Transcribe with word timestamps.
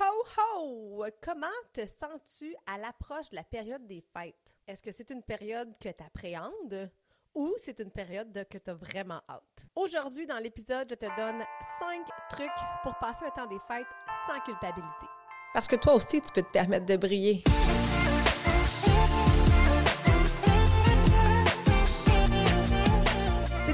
ho, 0.00 0.24
ho! 0.38 1.04
Comment 1.22 1.46
te 1.72 1.86
sens-tu 1.86 2.54
à 2.66 2.78
l'approche 2.78 3.30
de 3.30 3.36
la 3.36 3.44
période 3.44 3.86
des 3.86 4.02
fêtes? 4.12 4.54
Est-ce 4.66 4.82
que 4.82 4.92
c'est 4.92 5.10
une 5.10 5.22
période 5.22 5.74
que 5.78 5.88
tu 5.88 6.90
ou 7.34 7.54
c'est 7.56 7.80
une 7.80 7.90
période 7.90 8.46
que 8.48 8.58
tu 8.58 8.70
vraiment 8.72 9.20
hâte? 9.28 9.66
Aujourd'hui, 9.74 10.26
dans 10.26 10.38
l'épisode, 10.38 10.88
je 10.90 10.94
te 10.94 11.16
donne 11.16 11.42
5 11.80 12.06
trucs 12.30 12.50
pour 12.82 12.94
passer 12.98 13.24
un 13.24 13.30
temps 13.30 13.46
des 13.46 13.58
fêtes 13.68 13.86
sans 14.28 14.40
culpabilité. 14.40 15.06
Parce 15.54 15.68
que 15.68 15.76
toi 15.76 15.94
aussi, 15.94 16.20
tu 16.20 16.32
peux 16.32 16.42
te 16.42 16.52
permettre 16.52 16.86
de 16.86 16.96
briller. 16.96 17.42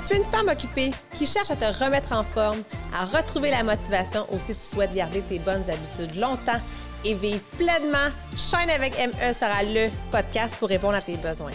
Tu 0.08 0.14
es 0.14 0.18
une 0.18 0.24
femme 0.24 0.48
occupée 0.48 0.90
qui 1.14 1.26
cherche 1.26 1.50
à 1.50 1.56
te 1.56 1.84
remettre 1.84 2.12
en 2.12 2.24
forme, 2.24 2.62
à 2.94 3.04
retrouver 3.04 3.50
la 3.50 3.62
motivation 3.62 4.26
ou 4.32 4.38
si 4.38 4.54
tu 4.54 4.60
souhaites 4.60 4.94
garder 4.94 5.20
tes 5.22 5.38
bonnes 5.38 5.64
habitudes 5.68 6.18
longtemps 6.18 6.60
et 7.04 7.14
vivre 7.14 7.44
pleinement, 7.58 8.08
Shine 8.36 8.70
avec 8.70 8.94
ME 8.98 9.32
sera 9.32 9.62
le 9.62 9.90
podcast 10.10 10.56
pour 10.58 10.68
répondre 10.68 10.94
à 10.94 11.02
tes 11.02 11.16
besoins. 11.18 11.52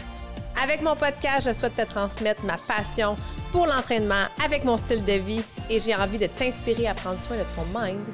Avec 0.63 0.83
mon 0.83 0.95
podcast, 0.95 1.47
je 1.47 1.53
souhaite 1.53 1.75
te 1.75 1.81
transmettre 1.81 2.43
ma 2.43 2.57
passion 2.57 3.17
pour 3.51 3.65
l'entraînement 3.65 4.25
avec 4.45 4.63
mon 4.63 4.77
style 4.77 5.03
de 5.03 5.13
vie 5.13 5.41
et 5.69 5.79
j'ai 5.79 5.95
envie 5.95 6.19
de 6.19 6.27
t'inspirer 6.27 6.87
à 6.87 6.93
prendre 6.93 7.21
soin 7.23 7.37
de 7.37 7.43
ton 7.55 7.65
mind, 7.73 8.05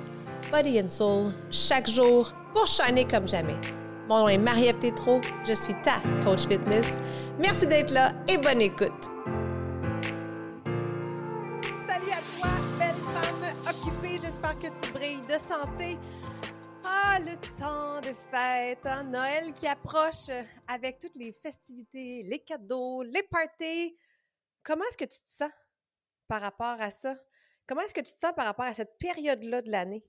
body 0.52 0.80
and 0.80 0.90
soul 0.90 1.34
chaque 1.52 1.90
jour 1.90 2.32
pour 2.54 2.66
shiner 2.66 3.04
comme 3.04 3.27
jamais. 3.27 3.58
Mon 4.08 4.20
nom 4.20 4.30
est 4.30 4.38
Marie-Ève 4.38 4.80
Tétrault, 4.80 5.21
je 5.46 5.54
suis 5.54 5.76
ta 5.84 5.98
coach 6.24 6.48
fitness. 6.48 6.98
Merci 7.40 7.68
d'être 7.68 7.91
là 7.91 8.13
et 8.27 8.38
bonne 8.38 8.62
écoute. 8.62 9.19
Ah, 16.86 17.20
le 17.20 17.36
temps 17.59 17.99
de 17.99 18.16
fête, 18.31 18.86
hein? 18.86 19.04
Noël 19.04 19.52
qui 19.54 19.68
approche 19.68 20.29
avec 20.70 20.99
toutes 20.99 21.15
les 21.15 21.34
festivités, 21.34 22.24
les 22.24 22.40
cadeaux, 22.40 23.04
les 23.04 23.24
parties. 23.24 23.98
Comment 24.63 24.85
est-ce 24.85 24.98
que 24.98 25.04
tu 25.04 25.20
te 25.20 25.34
sens 25.34 25.52
par 26.30 26.40
rapport 26.41 26.80
à 26.80 26.90
ça? 26.90 27.18
Comment 27.68 27.82
est-ce 27.82 27.93
que 27.93 27.99
tu 27.99 28.13
te 28.13 28.20
sens 28.20 28.32
par 28.37 28.46
rapport 28.46 28.65
à 28.65 28.74
cette 28.74 28.98
période-là 28.99 29.62
de 29.62 29.70
l'année? 29.70 30.05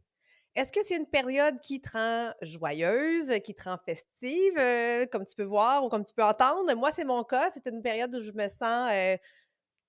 Est-ce 0.54 0.70
que 0.70 0.84
c'est 0.84 0.96
une 0.96 1.08
période 1.08 1.58
qui 1.60 1.80
te 1.80 1.90
rend 1.98 2.32
joyeuse, 2.42 3.32
qui 3.42 3.54
te 3.54 3.64
rend 3.64 3.78
festive, 3.84 4.56
euh, 4.56 5.06
comme 5.06 5.26
tu 5.26 5.34
peux 5.34 5.42
voir 5.42 5.84
ou 5.84 5.88
comme 5.88 6.04
tu 6.04 6.14
peux 6.14 6.22
entendre? 6.22 6.72
Moi, 6.76 6.92
c'est 6.92 7.04
mon 7.04 7.24
cas. 7.24 7.50
C'est 7.50 7.66
une 7.66 7.82
période 7.82 8.14
où 8.14 8.20
je 8.20 8.30
me 8.30 8.48
sens 8.48 8.88
euh, 8.92 9.16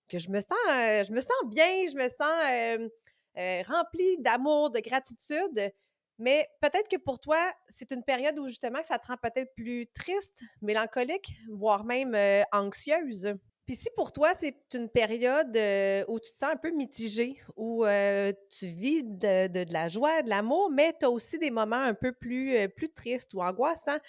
que 0.10 0.18
je 0.18 0.30
me 0.32 0.42
sens, 0.42 0.58
euh, 0.70 1.04
je 1.04 1.12
me 1.12 1.22
sens 1.22 1.38
bien, 1.46 1.86
je 1.88 1.96
me 1.96 2.10
sens 2.10 2.90
euh, 3.38 3.62
rempli 3.68 4.18
d'amour, 4.20 4.72
de 4.72 4.80
gratitude. 4.80 5.72
Mais 6.18 6.48
peut-être 6.62 6.88
que 6.88 6.98
pour 6.98 7.20
toi, 7.20 7.40
c'est 7.68 7.92
une 7.92 8.04
période 8.04 8.38
où 8.38 8.48
justement 8.48 8.84
ça 8.84 9.00
te 9.00 9.08
rend 9.08 9.18
peut-être 9.18 9.54
plus 9.56 9.88
triste, 9.94 10.42
mélancolique, 10.62 11.34
voire 11.50 11.84
même 11.84 12.14
euh, 12.14 12.44
anxieuse. 12.52 13.34
Puis 13.66 13.76
si 13.76 13.90
pour 13.96 14.12
toi, 14.12 14.34
c'est 14.34 14.56
une 14.74 14.90
période 14.90 15.56
euh, 15.56 16.04
où 16.08 16.20
tu 16.20 16.32
te 16.32 16.38
sens 16.38 16.50
un 16.52 16.58
peu 16.58 16.72
mitigé, 16.72 17.42
où 17.56 17.86
tu 18.50 18.68
vis 18.68 19.04
de, 19.04 19.48
de, 19.48 19.72
la 19.72 19.88
joie, 19.88 20.22
de 20.22 20.30
l'amour, 20.30 20.70
mais 20.72 20.94
tu 21.00 21.06
as 21.06 21.10
aussi 21.10 21.40
des 21.40 21.52
moments 21.52 21.82
un 21.82 21.94
peu 21.94 22.12
plus, 22.12 22.68
plus 22.70 22.92
tristes 22.92 23.34
ou 23.34 23.42
angoissants, 23.42 24.00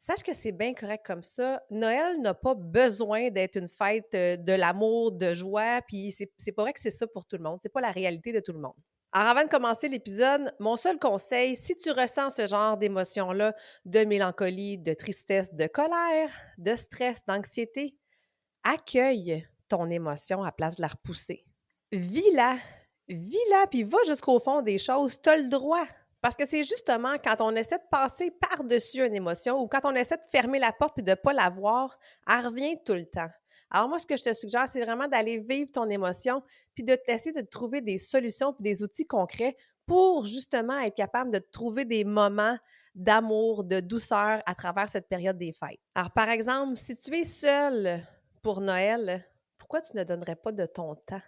sache 0.00 0.22
que 0.22 0.34
c'est 0.34 0.52
bien 0.52 0.74
correct 0.74 1.04
comme 1.06 1.22
ça. 1.22 1.62
Noël 1.70 2.20
n'a 2.20 2.34
pas 2.34 2.54
besoin 2.54 3.30
d'être 3.30 3.56
une 3.56 3.68
fête 3.68 4.12
euh, 4.14 4.36
de 4.36 4.52
l'amour, 4.52 5.12
de 5.12 5.34
joie, 5.34 5.80
puis 5.86 6.10
c'est 6.12 6.52
pas 6.52 6.62
vrai 6.62 6.72
que 6.72 6.80
c'est 6.80 6.90
ça 6.90 7.06
pour 7.06 7.26
tout 7.26 7.36
le 7.36 7.42
monde. 7.42 7.60
C'est 7.62 7.72
pas 7.72 7.80
la 7.80 7.92
réalité 7.92 8.32
de 8.32 8.40
tout 8.40 8.52
le 8.52 8.58
monde. 8.58 8.74
Alors, 9.12 9.28
avant 9.28 9.42
de 9.42 9.48
commencer 9.48 9.88
l'épisode, 9.88 10.54
mon 10.60 10.76
seul 10.76 10.98
conseil, 10.98 11.56
si 11.56 11.76
tu 11.76 11.90
ressens 11.90 12.30
ce 12.30 12.46
genre 12.46 12.76
d'émotions-là, 12.76 13.54
de 13.84 14.04
mélancolie, 14.04 14.78
de 14.78 14.94
tristesse, 14.94 15.52
de 15.52 15.66
colère, 15.66 16.30
de 16.58 16.76
stress, 16.76 17.24
d'anxiété, 17.26 17.96
accueille 18.62 19.46
ton 19.68 19.90
émotion 19.90 20.44
à 20.44 20.52
place 20.52 20.76
de 20.76 20.82
la 20.82 20.88
repousser. 20.88 21.44
Vis-la, 21.90 22.58
vis-la, 23.08 23.66
puis 23.66 23.82
va 23.82 23.98
jusqu'au 24.06 24.38
fond 24.38 24.62
des 24.62 24.78
choses. 24.78 25.20
Tu 25.20 25.30
le 25.30 25.48
droit 25.48 25.86
parce 26.20 26.36
que 26.36 26.46
c'est 26.46 26.64
justement 26.64 27.14
quand 27.22 27.40
on 27.40 27.54
essaie 27.54 27.78
de 27.78 27.88
passer 27.90 28.30
par-dessus 28.30 29.04
une 29.04 29.14
émotion 29.14 29.60
ou 29.60 29.68
quand 29.68 29.80
on 29.84 29.94
essaie 29.94 30.16
de 30.16 30.22
fermer 30.30 30.58
la 30.58 30.72
porte 30.72 30.98
et 30.98 31.02
de 31.02 31.10
ne 31.10 31.14
pas 31.14 31.32
la 31.32 31.48
voir, 31.48 31.98
elle 32.28 32.46
revient 32.46 32.76
tout 32.84 32.94
le 32.94 33.06
temps. 33.06 33.28
Alors 33.70 33.88
moi, 33.88 33.98
ce 33.98 34.06
que 34.06 34.16
je 34.16 34.24
te 34.24 34.34
suggère, 34.34 34.68
c'est 34.68 34.84
vraiment 34.84 35.06
d'aller 35.06 35.38
vivre 35.38 35.70
ton 35.70 35.88
émotion 35.88 36.42
puis 36.74 36.84
de 36.84 36.94
t'essayer 36.94 37.32
de 37.32 37.46
trouver 37.46 37.80
des 37.80 37.98
solutions 37.98 38.52
puis 38.52 38.64
des 38.64 38.82
outils 38.82 39.06
concrets 39.06 39.56
pour 39.86 40.24
justement 40.24 40.78
être 40.78 40.96
capable 40.96 41.30
de 41.30 41.38
trouver 41.38 41.84
des 41.84 42.04
moments 42.04 42.56
d'amour, 42.94 43.64
de 43.64 43.80
douceur 43.80 44.42
à 44.44 44.54
travers 44.54 44.88
cette 44.88 45.08
période 45.08 45.38
des 45.38 45.52
fêtes. 45.52 45.80
Alors 45.94 46.10
par 46.10 46.28
exemple, 46.28 46.76
si 46.76 46.96
tu 46.96 47.14
es 47.16 47.24
seule 47.24 48.04
pour 48.42 48.60
Noël, 48.60 49.24
pourquoi 49.56 49.80
tu 49.80 49.96
ne 49.96 50.04
donnerais 50.04 50.36
pas 50.36 50.52
de 50.52 50.66
ton 50.66 50.94
temps? 50.96 51.22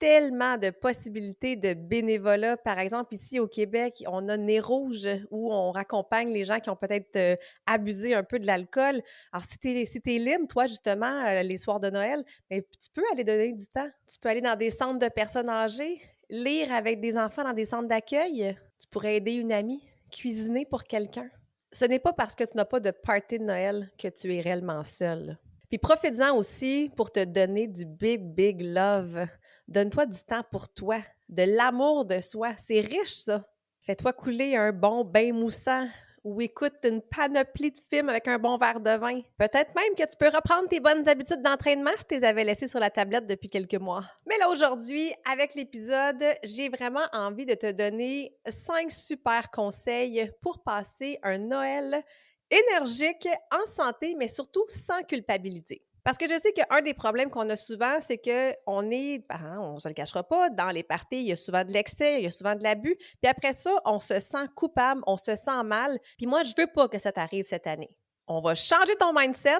Tellement 0.00 0.56
de 0.56 0.70
possibilités 0.70 1.56
de 1.56 1.74
bénévolat. 1.74 2.56
Par 2.56 2.78
exemple, 2.78 3.14
ici 3.14 3.38
au 3.38 3.46
Québec, 3.46 4.02
on 4.08 4.28
a 4.28 4.36
Nez 4.36 4.58
Rouge 4.58 5.06
où 5.30 5.52
on 5.52 5.70
raccompagne 5.70 6.32
les 6.32 6.44
gens 6.44 6.58
qui 6.58 6.70
ont 6.70 6.76
peut-être 6.76 7.14
euh, 7.16 7.36
abusé 7.66 8.14
un 8.14 8.24
peu 8.24 8.38
de 8.38 8.46
l'alcool. 8.46 9.02
Alors, 9.30 9.44
si 9.44 9.58
tu 9.58 9.68
es, 9.68 9.84
si 9.84 10.00
libre, 10.18 10.46
toi, 10.48 10.66
justement, 10.66 11.24
euh, 11.26 11.42
les 11.42 11.58
soirs 11.58 11.80
de 11.80 11.90
Noël, 11.90 12.24
ben, 12.48 12.62
tu 12.62 12.90
peux 12.92 13.04
aller 13.12 13.24
donner 13.24 13.52
du 13.52 13.66
temps. 13.66 13.88
Tu 14.10 14.18
peux 14.18 14.30
aller 14.30 14.40
dans 14.40 14.56
des 14.56 14.70
centres 14.70 14.98
de 14.98 15.08
personnes 15.08 15.50
âgées, 15.50 16.00
lire 16.30 16.72
avec 16.72 17.00
des 17.00 17.16
enfants 17.18 17.44
dans 17.44 17.52
des 17.52 17.66
centres 17.66 17.88
d'accueil. 17.88 18.56
Tu 18.80 18.88
pourrais 18.88 19.16
aider 19.16 19.32
une 19.32 19.52
amie, 19.52 19.86
cuisiner 20.10 20.64
pour 20.64 20.84
quelqu'un. 20.84 21.28
Ce 21.72 21.84
n'est 21.84 21.98
pas 21.98 22.14
parce 22.14 22.34
que 22.34 22.44
tu 22.44 22.56
n'as 22.56 22.64
pas 22.64 22.80
de 22.80 22.90
party 22.90 23.38
de 23.38 23.44
Noël 23.44 23.90
que 23.98 24.08
tu 24.08 24.34
es 24.34 24.40
réellement 24.40 24.82
seul. 24.82 25.38
Puis 25.68 25.78
profites-en 25.78 26.34
aussi 26.36 26.90
pour 26.96 27.12
te 27.12 27.22
donner 27.22 27.68
du 27.68 27.84
big, 27.84 28.22
big 28.22 28.62
love. 28.62 29.26
Donne-toi 29.70 30.06
du 30.06 30.18
temps 30.24 30.42
pour 30.50 30.68
toi, 30.68 30.98
de 31.28 31.44
l'amour 31.44 32.04
de 32.04 32.20
soi. 32.20 32.54
C'est 32.58 32.80
riche, 32.80 33.14
ça. 33.14 33.48
Fais-toi 33.82 34.12
couler 34.12 34.56
un 34.56 34.72
bon 34.72 35.04
bain 35.04 35.32
moussant 35.32 35.86
ou 36.24 36.40
écoute 36.40 36.74
une 36.82 37.00
panoplie 37.00 37.70
de 37.70 37.78
films 37.78 38.08
avec 38.08 38.26
un 38.26 38.38
bon 38.38 38.56
verre 38.56 38.80
de 38.80 38.90
vin. 38.90 39.20
Peut-être 39.38 39.72
même 39.76 39.94
que 39.96 40.02
tu 40.02 40.16
peux 40.18 40.28
reprendre 40.28 40.68
tes 40.68 40.80
bonnes 40.80 41.08
habitudes 41.08 41.40
d'entraînement 41.40 41.92
si 41.96 42.04
tu 42.04 42.14
les 42.16 42.24
avais 42.24 42.42
laissées 42.42 42.66
sur 42.66 42.80
la 42.80 42.90
tablette 42.90 43.28
depuis 43.28 43.48
quelques 43.48 43.76
mois. 43.76 44.04
Mais 44.26 44.36
là, 44.38 44.50
aujourd'hui, 44.50 45.14
avec 45.30 45.54
l'épisode, 45.54 46.24
j'ai 46.42 46.68
vraiment 46.68 47.06
envie 47.12 47.46
de 47.46 47.54
te 47.54 47.70
donner 47.70 48.36
cinq 48.48 48.90
super 48.90 49.52
conseils 49.52 50.30
pour 50.42 50.64
passer 50.64 51.20
un 51.22 51.38
Noël 51.38 52.02
énergique, 52.50 53.28
en 53.52 53.64
santé, 53.66 54.16
mais 54.18 54.26
surtout 54.26 54.64
sans 54.68 55.02
culpabilité. 55.04 55.84
Parce 56.04 56.18
que 56.18 56.28
je 56.28 56.38
sais 56.38 56.52
qu'un 56.52 56.82
des 56.82 56.94
problèmes 56.94 57.30
qu'on 57.30 57.48
a 57.50 57.56
souvent, 57.56 57.98
c'est 58.00 58.18
qu'on 58.18 58.90
est, 58.90 59.26
ben, 59.28 59.58
on 59.60 59.74
ne 59.74 59.80
se 59.80 59.88
le 59.88 59.94
cachera 59.94 60.22
pas, 60.22 60.50
dans 60.50 60.70
les 60.70 60.82
parties, 60.82 61.20
il 61.20 61.26
y 61.28 61.32
a 61.32 61.36
souvent 61.36 61.64
de 61.64 61.72
l'excès, 61.72 62.18
il 62.18 62.24
y 62.24 62.26
a 62.26 62.30
souvent 62.30 62.54
de 62.54 62.62
l'abus. 62.62 62.96
Puis 62.96 63.30
après 63.30 63.52
ça, 63.52 63.74
on 63.84 64.00
se 64.00 64.18
sent 64.20 64.46
coupable, 64.54 65.02
on 65.06 65.16
se 65.16 65.36
sent 65.36 65.62
mal. 65.64 65.98
Puis 66.16 66.26
moi, 66.26 66.42
je 66.42 66.54
veux 66.56 66.66
pas 66.66 66.88
que 66.88 66.98
ça 66.98 67.12
t'arrive 67.12 67.44
cette 67.44 67.66
année. 67.66 67.90
On 68.26 68.40
va 68.40 68.54
changer 68.54 68.94
ton 68.96 69.12
mindset, 69.12 69.58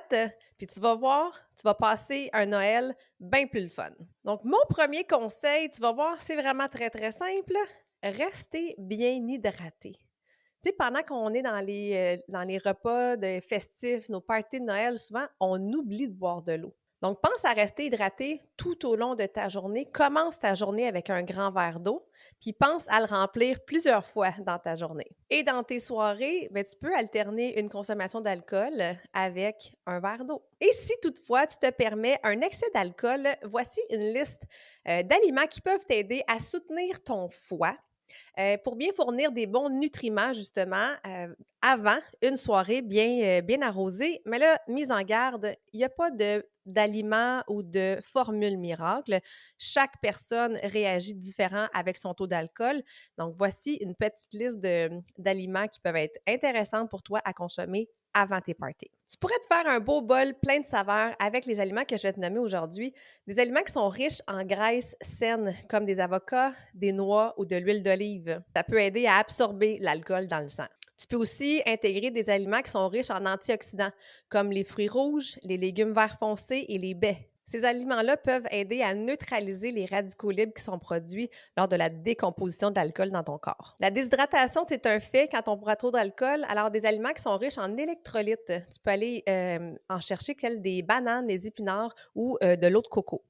puis 0.56 0.66
tu 0.66 0.78
vas 0.78 0.94
voir, 0.94 1.32
tu 1.58 1.62
vas 1.64 1.74
passer 1.74 2.30
un 2.32 2.46
Noël 2.46 2.94
bien 3.18 3.46
plus 3.46 3.62
le 3.62 3.68
fun. 3.68 3.90
Donc, 4.24 4.44
mon 4.44 4.60
premier 4.68 5.04
conseil, 5.04 5.70
tu 5.70 5.80
vas 5.80 5.92
voir, 5.92 6.20
c'est 6.20 6.36
vraiment 6.36 6.68
très, 6.68 6.88
très 6.88 7.10
simple. 7.10 7.56
Restez 8.02 8.76
bien 8.78 9.26
hydraté. 9.26 9.98
Pendant 10.78 11.02
qu'on 11.02 11.32
est 11.34 11.42
dans 11.42 11.60
les, 11.60 12.18
euh, 12.18 12.22
dans 12.28 12.42
les 12.42 12.58
repas 12.58 13.16
de 13.16 13.40
festifs, 13.40 14.08
nos 14.08 14.20
parties 14.20 14.60
de 14.60 14.66
Noël, 14.66 14.98
souvent, 14.98 15.26
on 15.40 15.60
oublie 15.72 16.08
de 16.08 16.14
boire 16.14 16.42
de 16.42 16.52
l'eau. 16.52 16.74
Donc, 17.02 17.18
pense 17.22 17.44
à 17.46 17.54
rester 17.54 17.86
hydraté 17.86 18.42
tout 18.58 18.86
au 18.86 18.94
long 18.94 19.14
de 19.14 19.24
ta 19.24 19.48
journée. 19.48 19.86
Commence 19.86 20.38
ta 20.38 20.54
journée 20.54 20.86
avec 20.86 21.08
un 21.08 21.22
grand 21.22 21.50
verre 21.50 21.80
d'eau, 21.80 22.06
puis 22.40 22.52
pense 22.52 22.86
à 22.90 23.00
le 23.00 23.06
remplir 23.06 23.64
plusieurs 23.64 24.04
fois 24.04 24.32
dans 24.44 24.58
ta 24.58 24.76
journée. 24.76 25.10
Et 25.30 25.42
dans 25.42 25.62
tes 25.62 25.80
soirées, 25.80 26.48
ben, 26.50 26.62
tu 26.62 26.76
peux 26.76 26.94
alterner 26.94 27.58
une 27.58 27.70
consommation 27.70 28.20
d'alcool 28.20 28.82
avec 29.14 29.74
un 29.86 29.98
verre 29.98 30.26
d'eau. 30.26 30.42
Et 30.60 30.72
si 30.72 30.92
toutefois 31.00 31.46
tu 31.46 31.56
te 31.56 31.70
permets 31.70 32.18
un 32.22 32.42
excès 32.42 32.68
d'alcool, 32.74 33.28
voici 33.44 33.80
une 33.88 34.12
liste 34.12 34.42
euh, 34.86 35.02
d'aliments 35.02 35.46
qui 35.46 35.62
peuvent 35.62 35.86
t'aider 35.86 36.22
à 36.28 36.38
soutenir 36.38 37.02
ton 37.02 37.30
foie, 37.30 37.76
euh, 38.38 38.56
pour 38.64 38.76
bien 38.76 38.90
fournir 38.94 39.32
des 39.32 39.46
bons 39.46 39.68
nutriments, 39.68 40.32
justement, 40.32 40.92
euh, 41.06 41.34
avant 41.62 41.98
une 42.22 42.36
soirée 42.36 42.82
bien, 42.82 43.20
euh, 43.22 43.40
bien 43.40 43.62
arrosée. 43.62 44.22
Mais 44.26 44.38
là, 44.38 44.58
mise 44.68 44.90
en 44.90 45.02
garde, 45.02 45.54
il 45.72 45.78
n'y 45.78 45.84
a 45.84 45.88
pas 45.88 46.10
d'aliments 46.66 47.42
ou 47.48 47.62
de 47.62 47.98
formule 48.02 48.58
miracle. 48.58 49.20
Chaque 49.58 50.00
personne 50.00 50.58
réagit 50.62 51.14
différent 51.14 51.66
avec 51.74 51.96
son 51.96 52.14
taux 52.14 52.26
d'alcool. 52.26 52.82
Donc, 53.18 53.34
voici 53.36 53.74
une 53.76 53.94
petite 53.94 54.32
liste 54.32 54.60
d'aliments 55.18 55.68
qui 55.68 55.80
peuvent 55.80 55.96
être 55.96 56.18
intéressants 56.26 56.86
pour 56.86 57.02
toi 57.02 57.20
à 57.24 57.32
consommer 57.32 57.88
avant 58.14 58.40
tes 58.40 58.54
parties. 58.54 58.90
Tu 59.10 59.16
pourrais 59.18 59.38
te 59.38 59.46
faire 59.46 59.66
un 59.66 59.80
beau 59.80 60.02
bol 60.02 60.34
plein 60.34 60.60
de 60.60 60.66
saveurs 60.66 61.14
avec 61.18 61.46
les 61.46 61.60
aliments 61.60 61.84
que 61.84 61.96
je 61.96 62.02
vais 62.04 62.12
te 62.12 62.20
nommer 62.20 62.38
aujourd'hui, 62.38 62.92
des 63.26 63.38
aliments 63.38 63.62
qui 63.62 63.72
sont 63.72 63.88
riches 63.88 64.22
en 64.28 64.44
graisses 64.44 64.96
saines 65.00 65.54
comme 65.68 65.84
des 65.84 66.00
avocats, 66.00 66.52
des 66.74 66.92
noix 66.92 67.34
ou 67.36 67.44
de 67.44 67.56
l'huile 67.56 67.82
d'olive. 67.82 68.40
Ça 68.54 68.62
peut 68.62 68.80
aider 68.80 69.06
à 69.06 69.16
absorber 69.16 69.78
l'alcool 69.80 70.26
dans 70.26 70.40
le 70.40 70.48
sang. 70.48 70.66
Tu 70.98 71.06
peux 71.06 71.16
aussi 71.16 71.62
intégrer 71.66 72.10
des 72.10 72.28
aliments 72.28 72.60
qui 72.60 72.70
sont 72.70 72.86
riches 72.88 73.10
en 73.10 73.24
antioxydants 73.24 73.92
comme 74.28 74.50
les 74.50 74.64
fruits 74.64 74.88
rouges, 74.88 75.38
les 75.42 75.56
légumes 75.56 75.94
verts 75.94 76.18
foncés 76.18 76.66
et 76.68 76.78
les 76.78 76.94
baies. 76.94 77.29
Ces 77.50 77.64
aliments-là 77.64 78.16
peuvent 78.16 78.46
aider 78.52 78.80
à 78.80 78.94
neutraliser 78.94 79.72
les 79.72 79.84
radicaux 79.84 80.30
libres 80.30 80.54
qui 80.54 80.62
sont 80.62 80.78
produits 80.78 81.28
lors 81.56 81.66
de 81.66 81.74
la 81.74 81.88
décomposition 81.88 82.70
de 82.70 82.76
l'alcool 82.76 83.08
dans 83.08 83.24
ton 83.24 83.38
corps. 83.38 83.76
La 83.80 83.90
déshydratation, 83.90 84.64
c'est 84.68 84.86
un 84.86 85.00
fait 85.00 85.26
quand 85.26 85.48
on 85.48 85.56
boit 85.56 85.74
trop 85.74 85.90
d'alcool. 85.90 86.46
Alors, 86.48 86.70
des 86.70 86.86
aliments 86.86 87.12
qui 87.12 87.20
sont 87.20 87.36
riches 87.36 87.58
en 87.58 87.76
électrolytes, 87.76 88.46
tu 88.46 88.80
peux 88.84 88.90
aller 88.92 89.24
euh, 89.28 89.74
en 89.88 89.98
chercher 89.98 90.36
des 90.60 90.82
bananes, 90.82 91.26
des 91.26 91.48
épinards 91.48 91.92
ou 92.14 92.38
euh, 92.44 92.54
de 92.54 92.68
l'eau 92.68 92.82
de 92.82 92.86
coco. 92.86 93.24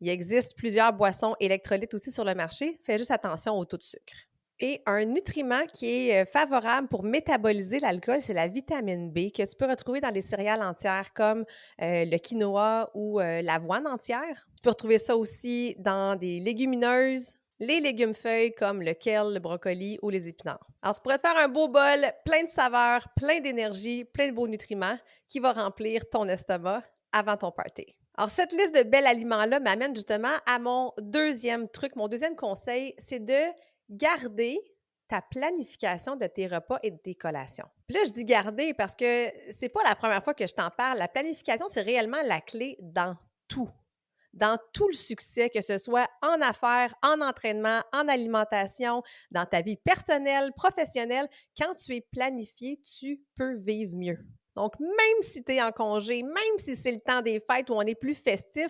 Il 0.00 0.08
existe 0.08 0.56
plusieurs 0.56 0.92
boissons 0.92 1.34
électrolytes 1.40 1.94
aussi 1.94 2.12
sur 2.12 2.22
le 2.22 2.36
marché. 2.36 2.78
Fais 2.84 2.96
juste 2.96 3.10
attention 3.10 3.58
au 3.58 3.64
taux 3.64 3.76
de 3.76 3.82
sucre. 3.82 4.27
Et 4.60 4.82
un 4.86 5.04
nutriment 5.04 5.64
qui 5.72 5.86
est 5.86 6.22
euh, 6.22 6.24
favorable 6.24 6.88
pour 6.88 7.04
métaboliser 7.04 7.78
l'alcool, 7.78 8.18
c'est 8.20 8.34
la 8.34 8.48
vitamine 8.48 9.12
B 9.12 9.30
que 9.30 9.44
tu 9.44 9.54
peux 9.56 9.66
retrouver 9.66 10.00
dans 10.00 10.10
les 10.10 10.20
céréales 10.20 10.62
entières 10.62 11.12
comme 11.14 11.44
euh, 11.80 12.04
le 12.04 12.18
quinoa 12.18 12.90
ou 12.94 13.20
euh, 13.20 13.40
l'avoine 13.40 13.86
entière. 13.86 14.48
Tu 14.56 14.62
peux 14.62 14.70
retrouver 14.70 14.98
ça 14.98 15.16
aussi 15.16 15.76
dans 15.78 16.18
des 16.18 16.40
légumineuses, 16.40 17.36
les 17.60 17.78
légumes 17.78 18.14
feuilles 18.14 18.52
comme 18.52 18.82
le 18.82 18.94
kale, 18.94 19.34
le 19.34 19.38
brocoli 19.38 19.96
ou 20.02 20.10
les 20.10 20.26
épinards. 20.26 20.66
Alors, 20.82 20.96
tu 20.96 21.02
pourrais 21.02 21.18
te 21.18 21.26
faire 21.28 21.36
un 21.36 21.48
beau 21.48 21.68
bol 21.68 22.12
plein 22.24 22.42
de 22.42 22.50
saveurs, 22.50 23.06
plein 23.16 23.38
d'énergie, 23.38 24.04
plein 24.04 24.28
de 24.28 24.32
beaux 24.32 24.48
nutriments 24.48 24.98
qui 25.28 25.38
va 25.38 25.52
remplir 25.52 26.08
ton 26.10 26.26
estomac 26.26 26.82
avant 27.12 27.36
ton 27.36 27.52
party. 27.52 27.94
Alors, 28.16 28.30
cette 28.30 28.52
liste 28.52 28.74
de 28.74 28.82
bels 28.82 29.06
aliments-là 29.06 29.60
m'amène 29.60 29.94
justement 29.94 30.34
à 30.46 30.58
mon 30.58 30.92
deuxième 31.00 31.68
truc, 31.68 31.94
mon 31.94 32.08
deuxième 32.08 32.34
conseil, 32.34 32.94
c'est 32.98 33.24
de 33.24 33.52
garder 33.88 34.58
ta 35.08 35.22
planification 35.22 36.16
de 36.16 36.26
tes 36.26 36.46
repas 36.46 36.78
et 36.82 36.90
de 36.90 36.98
tes 36.98 37.14
collations. 37.14 37.66
Puis 37.86 37.96
là, 37.96 38.04
je 38.06 38.12
dis 38.12 38.24
garder 38.24 38.74
parce 38.74 38.94
que 38.94 39.32
c'est 39.52 39.70
pas 39.70 39.82
la 39.82 39.96
première 39.96 40.22
fois 40.22 40.34
que 40.34 40.46
je 40.46 40.54
t'en 40.54 40.70
parle. 40.70 40.98
La 40.98 41.08
planification, 41.08 41.66
c'est 41.68 41.82
réellement 41.82 42.20
la 42.24 42.40
clé 42.40 42.76
dans 42.80 43.16
tout. 43.48 43.70
Dans 44.34 44.58
tout 44.74 44.86
le 44.88 44.94
succès, 44.94 45.48
que 45.48 45.62
ce 45.62 45.78
soit 45.78 46.08
en 46.20 46.40
affaires, 46.42 46.94
en 47.02 47.22
entraînement, 47.22 47.80
en 47.94 48.06
alimentation, 48.08 49.02
dans 49.30 49.46
ta 49.46 49.62
vie 49.62 49.78
personnelle, 49.78 50.52
professionnelle, 50.54 51.26
quand 51.58 51.74
tu 51.74 51.94
es 51.94 52.02
planifié, 52.02 52.78
tu 52.78 53.22
peux 53.34 53.56
vivre 53.56 53.96
mieux. 53.96 54.18
Donc, 54.54 54.78
même 54.78 55.22
si 55.22 55.42
tu 55.42 55.52
es 55.52 55.62
en 55.62 55.72
congé, 55.72 56.22
même 56.22 56.58
si 56.58 56.76
c'est 56.76 56.92
le 56.92 57.00
temps 57.00 57.22
des 57.22 57.40
fêtes 57.40 57.70
où 57.70 57.74
on 57.74 57.82
est 57.82 57.94
plus 57.94 58.14
festif, 58.14 58.68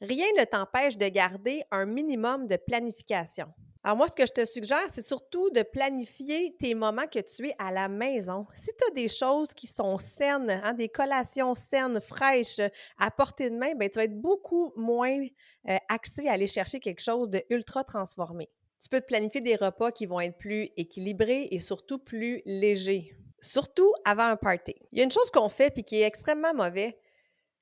rien 0.00 0.26
ne 0.38 0.44
t'empêche 0.44 0.96
de 0.96 1.08
garder 1.08 1.62
un 1.70 1.84
minimum 1.84 2.46
de 2.46 2.56
planification. 2.56 3.48
Alors 3.86 3.98
moi, 3.98 4.08
ce 4.08 4.14
que 4.14 4.26
je 4.26 4.32
te 4.32 4.44
suggère, 4.44 4.84
c'est 4.88 5.00
surtout 5.00 5.48
de 5.50 5.62
planifier 5.62 6.56
tes 6.58 6.74
moments 6.74 7.06
que 7.06 7.20
tu 7.20 7.46
es 7.46 7.54
à 7.56 7.70
la 7.70 7.86
maison. 7.86 8.44
Si 8.52 8.72
tu 8.76 8.84
as 8.90 8.92
des 8.92 9.06
choses 9.06 9.54
qui 9.54 9.68
sont 9.68 9.96
saines, 9.96 10.50
hein, 10.50 10.74
des 10.74 10.88
collations 10.88 11.54
saines, 11.54 12.00
fraîches, 12.00 12.60
à 12.98 13.12
portée 13.12 13.48
de 13.48 13.54
main, 13.54 13.76
bien, 13.76 13.88
tu 13.88 14.00
vas 14.00 14.02
être 14.02 14.20
beaucoup 14.20 14.72
moins 14.74 15.24
euh, 15.68 15.76
axé 15.88 16.26
à 16.26 16.32
aller 16.32 16.48
chercher 16.48 16.80
quelque 16.80 17.00
chose 17.00 17.30
de 17.30 17.44
ultra 17.48 17.84
transformé. 17.84 18.50
Tu 18.82 18.88
peux 18.88 19.00
te 19.00 19.06
planifier 19.06 19.40
des 19.40 19.54
repas 19.54 19.92
qui 19.92 20.06
vont 20.06 20.18
être 20.18 20.36
plus 20.36 20.68
équilibrés 20.76 21.46
et 21.52 21.60
surtout 21.60 22.00
plus 22.00 22.42
légers. 22.44 23.16
Surtout 23.40 23.92
avant 24.04 24.24
un 24.24 24.36
party. 24.36 24.74
Il 24.90 24.98
y 24.98 25.00
a 25.00 25.04
une 25.04 25.12
chose 25.12 25.30
qu'on 25.30 25.48
fait 25.48 25.70
puis 25.70 25.84
qui 25.84 26.00
est 26.00 26.06
extrêmement 26.06 26.54
mauvais, 26.54 26.98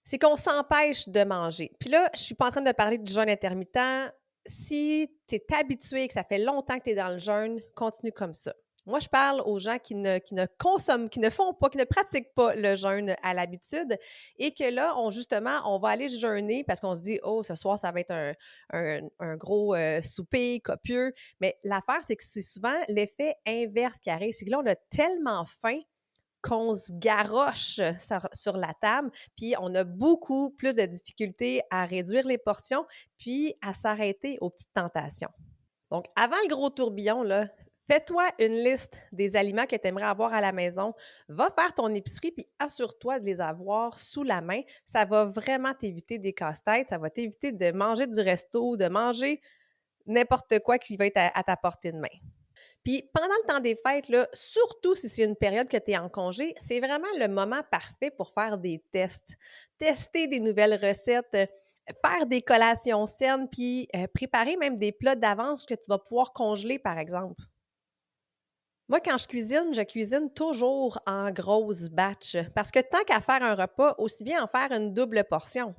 c'est 0.05 0.19
qu'on 0.19 0.37
s'empêche 0.37 1.07
de 1.07 1.23
manger. 1.23 1.71
Puis 1.79 1.91
là, 1.91 2.09
je 2.15 2.23
suis 2.23 2.35
pas 2.35 2.47
en 2.47 2.51
train 2.51 2.63
de 2.63 2.73
parler 2.73 2.97
du 2.97 3.13
jeûne 3.13 3.29
intermittent, 3.29 4.15
si 4.47 5.11
tu 5.27 5.37
es 5.37 5.45
habitué, 5.55 6.07
que 6.07 6.15
ça 6.15 6.25
fait 6.25 6.39
longtemps 6.39 6.79
que 6.79 6.85
tu 6.85 6.91
es 6.91 6.95
dans 6.95 7.11
le 7.11 7.19
jeûne, 7.19 7.61
continue 7.75 8.13
comme 8.13 8.35
ça. 8.35 8.53
Moi, 8.87 9.01
je 9.01 9.09
parle 9.09 9.41
aux 9.47 9.59
gens 9.59 9.79
qui 9.79 9.95
ne, 9.95 10.19
qui 10.19 10.35
ne 10.35 10.45
consomment, 10.59 11.09
qui 11.09 11.19
ne 11.19 11.31
font 11.31 11.55
pas, 11.55 11.71
qui 11.71 11.79
ne 11.79 11.85
pratiquent 11.85 12.35
pas 12.35 12.55
le 12.55 12.77
jeûne 12.77 13.17
à 13.23 13.33
l'habitude 13.33 13.97
et 14.39 14.53
que 14.53 14.71
là, 14.71 14.95
on 14.99 15.09
justement, 15.09 15.63
on 15.65 15.79
va 15.79 15.89
aller 15.89 16.11
jeûner 16.11 16.65
parce 16.65 16.81
qu'on 16.81 16.95
se 16.95 17.01
dit, 17.01 17.19
oh, 17.23 17.43
ce 17.43 17.55
soir, 17.55 17.79
ça 17.79 17.91
va 17.93 18.01
être 18.01 18.35
un, 18.71 19.37
gros 19.37 19.75
euh, 19.75 20.03
souper 20.03 20.61
copieux. 20.61 21.15
Mais 21.41 21.59
l'affaire, 21.65 22.01
c'est 22.03 22.17
que 22.17 22.23
c'est 22.23 22.43
souvent 22.43 22.77
l'effet 22.89 23.35
inverse 23.47 24.01
qui 24.01 24.11
arrive. 24.11 24.35
C'est 24.35 24.45
que 24.45 24.51
là, 24.51 24.61
on 24.63 24.67
a 24.67 24.77
tellement 24.91 25.47
faim 25.47 25.81
qu'on 26.45 26.75
se 26.75 26.93
garoche 26.93 27.81
sur, 28.35 28.57
la 28.59 28.75
table, 28.75 29.11
puis 29.35 29.55
on 29.59 29.75
a 29.75 29.83
beaucoup 29.83 30.51
plus 30.51 30.75
de 30.75 30.83
difficultés 30.83 31.63
à 31.71 31.87
réduire 31.87 32.27
les 32.27 32.37
portions, 32.37 32.85
puis 33.19 33.55
à 33.63 33.73
s'arrêter 33.73 34.37
aux 34.43 34.51
petites 34.51 34.73
tentations. 34.75 35.31
Donc, 35.91 36.05
avant 36.17 36.37
le 36.43 36.55
gros 36.55 36.69
tourbillon, 36.69 37.23
là, 37.23 37.49
fais-toi 37.91 38.25
une 38.39 38.53
liste 38.53 38.99
des 39.13 39.37
aliments 39.37 39.65
que 39.65 39.77
tu 39.77 39.87
aimerais 39.89 40.05
avoir 40.05 40.35
à 40.35 40.43
la 40.43 40.53
maison. 40.53 40.93
Va 41.29 41.49
faire 41.51 41.75
ton 41.75 41.89
épicerie, 41.95 42.33
puis 42.33 42.47
assure-toi 42.59 43.21
de 43.21 43.25
les 43.25 43.41
avoir 43.41 43.99
sous 43.99 44.23
la 44.23 44.43
main. 44.43 44.61
Ça 44.87 45.07
va 45.07 45.25
vraiment 45.25 45.73
t'éviter 45.73 46.19
des 46.19 46.35
casse-têtes, 46.35 46.89
ça 46.91 46.99
va 46.99 47.09
t'éviter 47.09 47.53
de 47.53 47.73
manger 47.73 48.07
du 48.07 48.21
resto, 48.21 48.77
de 48.77 48.89
manger 48.89 49.41
n'importe 50.07 50.59
quoi 50.59 50.77
qui 50.77 50.99
va 50.99 51.07
être 51.07 51.17
à 51.17 51.43
ta 51.43 51.57
portée 51.57 51.93
de 51.93 51.99
main. 51.99 52.09
Puis 52.85 53.09
pendant 53.15 53.35
le 53.43 53.49
temps 53.49 53.61
des 53.61 53.77
fêtes, 53.77 54.13
surtout 54.35 54.95
si 54.95 55.09
c'est 55.09 55.25
une 55.25 55.37
période 55.37 55.69
que 55.69 55.79
tu 55.79 55.93
es 55.93 55.97
en 55.97 56.11
congé, 56.11 56.55
c'est 56.61 56.81
vraiment 56.81 57.09
le 57.19 57.29
moment 57.29 57.63
parfait 57.71 58.11
pour 58.11 58.31
faire 58.31 58.59
des 58.59 58.85
tests. 58.93 59.37
Tester 59.79 60.29
des 60.29 60.39
nouvelles 60.39 60.75
recettes, 60.75 61.35
euh, 61.35 61.47
faire 62.05 62.27
des 62.27 62.43
collations 62.43 63.07
saines, 63.07 63.49
puis 63.51 63.89
euh, 63.97 64.07
préparer 64.15 64.57
même 64.59 64.79
des 64.79 64.93
plats 64.93 65.17
d'avance 65.17 65.65
que 65.65 65.75
tu 65.75 65.89
vas 65.89 65.99
pouvoir 65.99 66.35
congeler, 66.35 66.79
par 66.79 66.99
exemple. 66.99 67.43
Moi, 68.89 69.01
quand 69.01 69.17
je 69.17 69.29
cuisine, 69.29 69.73
je 69.73 69.81
cuisine 69.81 70.31
toujours 70.35 71.01
en 71.07 71.31
grosse 71.31 71.89
batch 71.89 72.37
parce 72.55 72.71
que 72.71 72.81
tant 72.81 73.03
qu'à 73.05 73.23
faire 73.23 73.43
un 73.43 73.55
repas, 73.55 73.95
aussi 73.97 74.25
bien 74.25 74.45
en 74.45 74.47
faire 74.47 74.73
une 74.73 74.93
double 74.93 75.25
portion. 75.25 75.75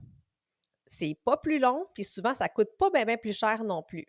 C'est 0.88 1.18
pas 1.24 1.38
plus 1.38 1.60
long, 1.60 1.86
puis 1.94 2.04
souvent, 2.04 2.34
ça 2.34 2.50
coûte 2.50 2.76
pas 2.80 2.90
bien 2.90 3.18
plus 3.18 3.38
cher 3.38 3.64
non 3.64 3.84
plus. 3.84 4.08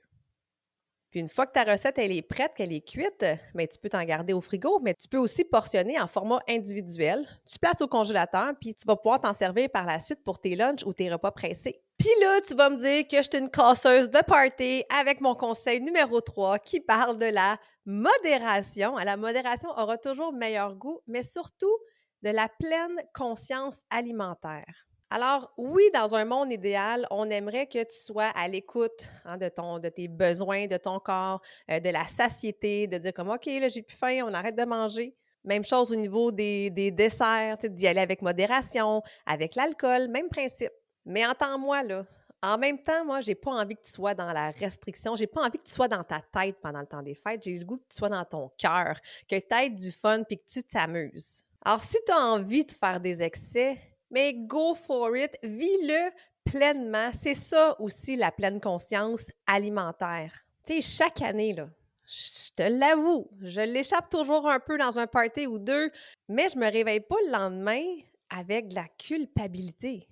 Une 1.17 1.29
fois 1.29 1.47
que 1.47 1.53
ta 1.53 1.65
recette 1.65 1.99
est 1.99 2.21
prête, 2.21 2.53
qu'elle 2.55 2.75
est 2.75 2.87
cuite, 2.87 3.25
ben, 3.55 3.67
tu 3.67 3.79
peux 3.79 3.89
t'en 3.89 4.05
garder 4.05 4.35
au 4.35 4.43
frigo, 4.43 4.81
mais 4.83 4.93
tu 4.93 5.09
peux 5.09 5.17
aussi 5.17 5.45
portionner 5.45 5.99
en 5.99 6.07
format 6.07 6.43
individuel. 6.47 7.27
Tu 7.51 7.59
places 7.59 7.81
au 7.81 7.87
congélateur, 7.87 8.53
puis 8.61 8.75
tu 8.75 8.87
vas 8.87 8.97
pouvoir 8.97 9.23
t'en 9.23 9.33
servir 9.33 9.71
par 9.71 9.87
la 9.87 9.99
suite 9.99 10.23
pour 10.23 10.39
tes 10.39 10.55
lunchs 10.55 10.85
ou 10.85 10.93
tes 10.93 11.11
repas 11.11 11.31
pressés. 11.31 11.81
Puis 11.97 12.11
là, 12.21 12.43
tu 12.47 12.55
vas 12.55 12.69
me 12.69 12.77
dire 12.77 13.09
que 13.09 13.17
je 13.17 13.31
suis 13.33 13.39
une 13.39 13.49
casseuse 13.49 14.11
de 14.11 14.23
party 14.27 14.85
avec 14.95 15.23
mon 15.23 15.35
conseil 15.35 15.81
numéro 15.81 16.21
3 16.21 16.59
qui 16.59 16.81
parle 16.81 17.17
de 17.17 17.33
la 17.33 17.57
modération. 17.87 18.97
La 18.99 19.17
modération 19.17 19.71
aura 19.71 19.97
toujours 19.97 20.35
meilleur 20.35 20.75
goût, 20.75 21.01
mais 21.07 21.23
surtout 21.23 21.79
de 22.25 22.29
la 22.29 22.51
pleine 22.61 23.01
conscience 23.15 23.81
alimentaire. 23.89 24.87
Alors, 25.09 25.53
oui, 25.57 25.85
dans 25.95 26.17
un 26.17 26.25
monde 26.25 26.53
idéal, 26.53 27.07
on 27.11 27.31
aimerait 27.31 27.69
que 27.69 27.85
tu 27.85 27.97
sois 27.97 28.25
à 28.35 28.49
l'écoute 28.49 29.09
hein, 29.25 29.37
de, 29.37 29.49
ton, 29.49 29.79
de 29.79 29.89
tes 29.89 30.09
besoins, 30.09 30.67
de 30.67 30.77
ton 30.77 30.99
corps, 30.99 31.41
euh, 31.71 31.79
de 31.79 31.91
la 31.91 32.07
satiété, 32.09 32.89
de 32.89 32.99
dire 32.99 33.15
comme 33.15 33.31
OK, 33.31 33.47
là, 33.47 33.69
j'ai 33.69 33.83
plus 33.83 33.97
faim, 33.97 34.23
on 34.25 34.35
arrête 34.35 34.57
de 34.57 34.65
manger. 34.65 35.15
Même 35.45 35.65
chose 35.65 35.93
au 35.93 35.95
niveau 35.95 36.33
des, 36.33 36.71
des 36.71 36.91
desserts, 36.91 37.59
d'y 37.63 37.87
aller 37.87 38.01
avec 38.01 38.21
modération, 38.21 39.01
avec 39.27 39.55
l'alcool, 39.55 40.09
même 40.09 40.29
principe. 40.29 40.73
Mais 41.05 41.25
entends-moi, 41.25 41.85
là, 41.85 42.05
en 42.43 42.59
même 42.59 42.83
temps, 42.83 43.05
moi, 43.05 43.21
j'ai 43.21 43.37
pas 43.37 43.53
envie 43.53 43.77
que 43.77 43.83
tu 43.83 43.93
sois 43.93 44.15
dans 44.15 44.33
la 44.33 44.51
restriction, 44.51 45.15
j'ai 45.15 45.29
pas 45.29 45.43
envie 45.43 45.59
que 45.59 45.65
tu 45.65 45.73
sois 45.73 45.89
dans 45.89 46.03
ta 46.03 46.21
tête 46.21 46.57
pendant 46.61 46.81
le 46.81 46.87
temps 46.87 47.03
des 47.03 47.15
fêtes, 47.15 47.45
j'ai 47.45 47.59
le 47.61 47.65
goût 47.65 47.77
que 47.77 47.87
tu 47.89 47.97
sois 47.97 48.09
dans 48.09 48.25
ton 48.25 48.51
cœur, 48.59 48.99
que 49.29 49.37
tu 49.37 49.55
aies 49.55 49.71
du 49.71 49.93
fun 49.93 50.25
puis 50.25 50.39
que 50.39 50.47
tu 50.47 50.65
t'amuses. 50.65 51.45
Alors, 51.65 51.81
si 51.81 51.97
tu 52.05 52.13
as 52.13 52.19
envie 52.19 52.65
de 52.65 52.73
faire 52.73 53.01
des 53.01 53.23
excès, 53.23 53.79
mais 54.11 54.35
go 54.35 54.75
for 54.75 55.17
it, 55.17 55.37
vis-le 55.43 56.11
pleinement. 56.45 57.11
C'est 57.13 57.35
ça 57.35 57.77
aussi 57.81 58.17
la 58.17 58.31
pleine 58.31 58.61
conscience 58.61 59.31
alimentaire. 59.47 60.33
Tu 60.65 60.81
sais, 60.81 61.05
chaque 61.05 61.23
année, 61.23 61.53
là, 61.53 61.69
je 62.07 62.51
te 62.57 62.63
l'avoue, 62.63 63.29
je 63.43 63.61
l'échappe 63.61 64.09
toujours 64.09 64.49
un 64.49 64.61
peu 64.61 64.79
dans 64.79 64.99
un 64.99 65.07
party 65.07 65.47
ou 65.47 65.59
deux, 65.59 65.91
mais 66.29 66.49
je 66.49 66.59
me 66.59 66.71
réveille 66.71 67.01
pas 67.01 67.17
le 67.27 67.33
lendemain 67.33 67.83
avec 68.31 68.69
de 68.69 68.77
la 68.77 68.87
culpabilité. 68.99 70.09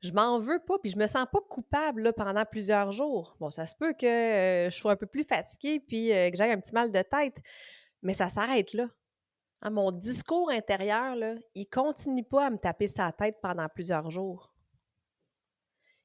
Je 0.00 0.12
m'en 0.12 0.38
veux 0.38 0.60
pas, 0.60 0.78
puis 0.78 0.92
je 0.92 0.96
me 0.96 1.08
sens 1.08 1.26
pas 1.30 1.40
coupable 1.48 2.12
pendant 2.12 2.44
plusieurs 2.44 2.92
jours. 2.92 3.36
Bon, 3.40 3.50
ça 3.50 3.66
se 3.66 3.74
peut 3.74 3.94
que 3.94 4.06
euh, 4.06 4.70
je 4.70 4.76
sois 4.76 4.92
un 4.92 4.96
peu 4.96 5.06
plus 5.06 5.24
fatiguée 5.24 5.80
puis 5.80 6.12
euh, 6.12 6.30
que 6.30 6.36
j'aie 6.36 6.52
un 6.52 6.60
petit 6.60 6.72
mal 6.72 6.92
de 6.92 7.02
tête, 7.02 7.38
mais 8.02 8.12
ça 8.12 8.28
s'arrête 8.28 8.72
là. 8.74 8.86
Hein, 9.62 9.70
mon 9.70 9.90
discours 9.90 10.50
intérieur, 10.50 11.16
il 11.54 11.66
continue 11.66 12.24
pas 12.24 12.46
à 12.46 12.50
me 12.50 12.58
taper 12.58 12.86
sa 12.86 13.10
tête 13.12 13.36
pendant 13.42 13.68
plusieurs 13.68 14.10
jours. 14.10 14.52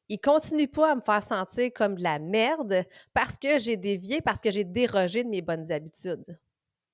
Il 0.09 0.19
continue 0.19 0.67
pas 0.67 0.91
à 0.91 0.95
me 0.95 1.01
faire 1.01 1.23
sentir 1.23 1.71
comme 1.73 1.95
de 1.95 2.03
la 2.03 2.19
merde 2.19 2.83
parce 3.13 3.37
que 3.37 3.57
j'ai 3.59 3.77
dévié, 3.77 4.21
parce 4.21 4.41
que 4.41 4.51
j'ai 4.51 4.63
dérogé 4.63 5.23
de 5.23 5.29
mes 5.29 5.41
bonnes 5.41 5.71
habitudes. 5.71 6.39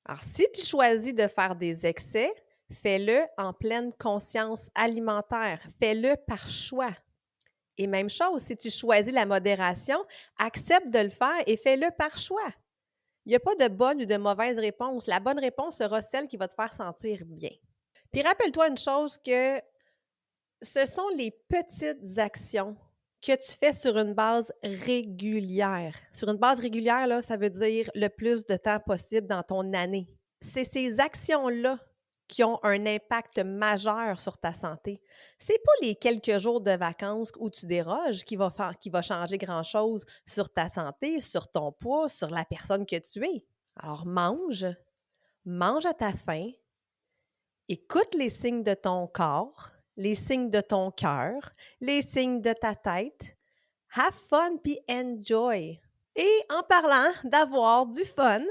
Alors, 0.05 0.21
si 0.21 0.45
tu 0.53 0.65
choisis 0.65 1.13
de 1.13 1.27
faire 1.27 1.55
des 1.55 1.85
excès, 1.85 2.33
Fais-le 2.71 3.21
en 3.37 3.51
pleine 3.51 3.91
conscience 3.93 4.69
alimentaire. 4.75 5.59
Fais-le 5.79 6.15
par 6.27 6.47
choix. 6.47 6.95
Et 7.77 7.87
même 7.87 8.09
chose, 8.09 8.43
si 8.43 8.55
tu 8.55 8.69
choisis 8.69 9.13
la 9.13 9.25
modération, 9.25 9.97
accepte 10.37 10.89
de 10.89 10.99
le 10.99 11.09
faire 11.09 11.41
et 11.47 11.57
fais-le 11.57 11.89
par 11.97 12.17
choix. 12.17 12.51
Il 13.29 13.33
n'y 13.33 13.35
a 13.35 13.41
pas 13.41 13.53
de 13.53 13.71
bonne 13.71 14.01
ou 14.01 14.05
de 14.07 14.17
mauvaise 14.17 14.57
réponse. 14.57 15.05
La 15.05 15.19
bonne 15.19 15.37
réponse 15.37 15.77
sera 15.77 16.01
celle 16.01 16.27
qui 16.27 16.35
va 16.35 16.47
te 16.47 16.55
faire 16.55 16.73
sentir 16.73 17.19
bien. 17.27 17.51
Puis 18.11 18.23
rappelle-toi 18.23 18.69
une 18.69 18.77
chose 18.77 19.19
que 19.19 19.61
ce 20.63 20.87
sont 20.87 21.07
les 21.15 21.29
petites 21.47 22.17
actions 22.17 22.75
que 23.21 23.33
tu 23.33 23.55
fais 23.59 23.71
sur 23.71 23.99
une 23.99 24.15
base 24.15 24.51
régulière. 24.63 25.95
Sur 26.11 26.29
une 26.29 26.37
base 26.37 26.59
régulière, 26.59 27.05
là, 27.05 27.21
ça 27.21 27.37
veut 27.37 27.51
dire 27.51 27.91
le 27.93 28.07
plus 28.07 28.47
de 28.47 28.57
temps 28.57 28.79
possible 28.79 29.27
dans 29.27 29.43
ton 29.43 29.73
année. 29.73 30.09
C'est 30.41 30.63
ces 30.63 30.99
actions-là 30.99 31.77
qui 32.29 32.43
ont 32.43 32.63
un 32.63 32.85
impact 32.85 33.39
majeur 33.39 34.19
sur 34.19 34.37
ta 34.37 34.53
santé. 34.53 35.01
C'est 35.39 35.61
pas 35.65 35.71
les 35.81 35.95
quelques 35.95 36.37
jours 36.37 36.61
de 36.61 36.71
vacances 36.71 37.31
où 37.37 37.49
tu 37.49 37.65
déroges 37.65 38.23
qui 38.23 38.37
va, 38.37 38.51
changer 39.01 39.37
grand-chose 39.37 40.05
sur 40.25 40.53
ta 40.53 40.69
santé, 40.69 41.19
sur 41.19 41.49
ton 41.51 41.73
poids, 41.73 42.07
sur 42.07 42.29
la 42.29 42.45
personne 42.45 42.85
que 42.85 42.97
tu 42.97 43.25
es. 43.25 43.43
Alors 43.75 44.05
mange, 44.05 44.67
mange 45.43 45.85
à 45.85 45.93
ta 45.93 46.13
faim, 46.13 46.51
écoute 47.67 48.13
les 48.13 48.29
signes 48.29 48.63
de 48.63 48.75
ton 48.75 49.07
corps, 49.07 49.71
les 49.97 50.15
signes 50.15 50.51
de 50.51 50.61
ton 50.61 50.91
cœur, 50.91 51.41
les 51.81 52.01
signes 52.01 52.41
de 52.41 52.53
ta 52.53 52.75
tête. 52.75 53.35
Have 53.95 54.13
fun 54.13 54.57
puis 54.63 54.79
enjoy. 54.87 55.81
Et 56.15 56.41
en 56.53 56.61
parlant 56.61 57.11
d'avoir 57.23 57.87
du 57.87 58.03
fun, 58.03 58.43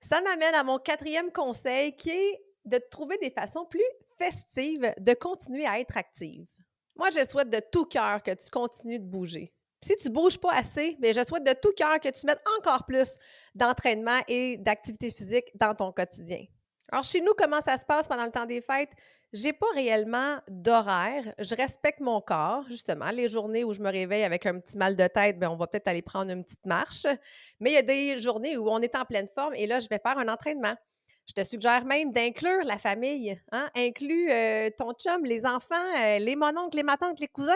ça 0.00 0.20
m'amène 0.20 0.54
à 0.54 0.62
mon 0.62 0.78
quatrième 0.78 1.32
conseil 1.32 1.96
qui 1.96 2.10
est 2.10 2.45
de 2.66 2.80
trouver 2.90 3.16
des 3.18 3.30
façons 3.30 3.64
plus 3.64 3.80
festives 4.18 4.92
de 4.98 5.14
continuer 5.14 5.66
à 5.66 5.80
être 5.80 5.96
active. 5.96 6.46
Moi, 6.96 7.10
je 7.10 7.24
souhaite 7.26 7.50
de 7.50 7.60
tout 7.72 7.84
cœur 7.84 8.22
que 8.22 8.32
tu 8.32 8.50
continues 8.50 8.98
de 8.98 9.04
bouger. 9.04 9.52
Si 9.82 9.94
tu 9.96 10.08
ne 10.08 10.14
bouges 10.14 10.38
pas 10.38 10.54
assez, 10.54 10.96
mais 11.00 11.12
je 11.12 11.24
souhaite 11.24 11.44
de 11.44 11.52
tout 11.52 11.72
cœur 11.76 12.00
que 12.00 12.08
tu 12.08 12.26
mettes 12.26 12.42
encore 12.58 12.84
plus 12.86 13.18
d'entraînement 13.54 14.20
et 14.26 14.56
d'activité 14.56 15.10
physique 15.10 15.50
dans 15.54 15.74
ton 15.74 15.92
quotidien. 15.92 16.44
Alors, 16.90 17.04
chez 17.04 17.20
nous, 17.20 17.32
comment 17.36 17.60
ça 17.60 17.76
se 17.76 17.84
passe 17.84 18.08
pendant 18.08 18.24
le 18.24 18.30
temps 18.30 18.46
des 18.46 18.60
fêtes? 18.60 18.90
J'ai 19.32 19.52
pas 19.52 19.66
réellement 19.74 20.38
d'horaire. 20.48 21.34
Je 21.38 21.54
respecte 21.54 22.00
mon 22.00 22.20
corps, 22.20 22.64
justement. 22.68 23.10
Les 23.10 23.28
journées 23.28 23.64
où 23.64 23.74
je 23.74 23.80
me 23.80 23.90
réveille 23.90 24.22
avec 24.22 24.46
un 24.46 24.60
petit 24.60 24.78
mal 24.78 24.96
de 24.96 25.06
tête, 25.08 25.38
bien, 25.38 25.50
on 25.50 25.56
va 25.56 25.66
peut-être 25.66 25.88
aller 25.88 26.00
prendre 26.00 26.30
une 26.30 26.44
petite 26.44 26.64
marche. 26.64 27.06
Mais 27.60 27.72
il 27.72 27.74
y 27.74 27.78
a 27.78 27.82
des 27.82 28.18
journées 28.18 28.56
où 28.56 28.70
on 28.70 28.80
est 28.80 28.96
en 28.96 29.04
pleine 29.04 29.28
forme 29.28 29.54
et 29.54 29.66
là, 29.66 29.80
je 29.80 29.88
vais 29.88 29.98
faire 29.98 30.16
un 30.16 30.28
entraînement. 30.28 30.74
Je 31.26 31.32
te 31.32 31.44
suggère 31.44 31.84
même 31.84 32.12
d'inclure 32.12 32.64
la 32.64 32.78
famille. 32.78 33.40
Hein? 33.50 33.68
Inclus 33.74 34.30
euh, 34.30 34.70
ton 34.78 34.92
chum, 34.92 35.24
les 35.24 35.44
enfants, 35.44 35.74
euh, 35.98 36.18
les 36.18 36.36
mononcles, 36.36 36.76
les 36.76 36.82
matantes, 36.84 37.18
les 37.20 37.28
cousins. 37.28 37.54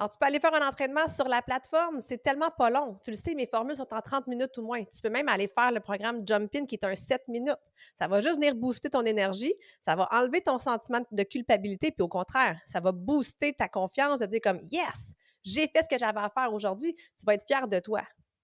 Alors, 0.00 0.08
tu 0.10 0.16
peux 0.18 0.24
aller 0.24 0.40
faire 0.40 0.54
un 0.54 0.66
entraînement 0.66 1.06
sur 1.08 1.28
la 1.28 1.42
plateforme. 1.42 2.00
C'est 2.00 2.22
tellement 2.22 2.50
pas 2.50 2.70
long. 2.70 2.98
Tu 3.04 3.10
le 3.10 3.16
sais, 3.16 3.34
mes 3.34 3.46
formules 3.46 3.76
sont 3.76 3.92
en 3.92 4.00
30 4.00 4.28
minutes 4.28 4.56
ou 4.56 4.62
moins. 4.62 4.82
Tu 4.82 5.02
peux 5.02 5.10
même 5.10 5.28
aller 5.28 5.46
faire 5.46 5.70
le 5.72 5.80
programme 5.80 6.26
Jump 6.26 6.54
In 6.56 6.64
qui 6.64 6.76
est 6.76 6.84
un 6.86 6.94
7 6.94 7.28
minutes. 7.28 7.58
Ça 7.98 8.08
va 8.08 8.22
juste 8.22 8.36
venir 8.36 8.54
booster 8.54 8.88
ton 8.88 9.02
énergie. 9.02 9.52
Ça 9.84 9.94
va 9.96 10.08
enlever 10.10 10.40
ton 10.40 10.58
sentiment 10.58 11.00
de 11.10 11.22
culpabilité. 11.22 11.90
Puis 11.90 12.02
au 12.02 12.08
contraire, 12.08 12.58
ça 12.66 12.80
va 12.80 12.92
booster 12.92 13.52
ta 13.52 13.68
confiance 13.68 14.20
de 14.20 14.26
dire 14.26 14.40
comme 14.42 14.66
Yes, 14.70 15.12
j'ai 15.44 15.68
fait 15.68 15.82
ce 15.82 15.88
que 15.90 15.98
j'avais 15.98 16.20
à 16.20 16.30
faire 16.30 16.50
aujourd'hui. 16.54 16.94
Tu 16.94 17.26
vas 17.26 17.34
être 17.34 17.46
fier 17.46 17.68
de 17.68 17.78
toi. 17.78 18.00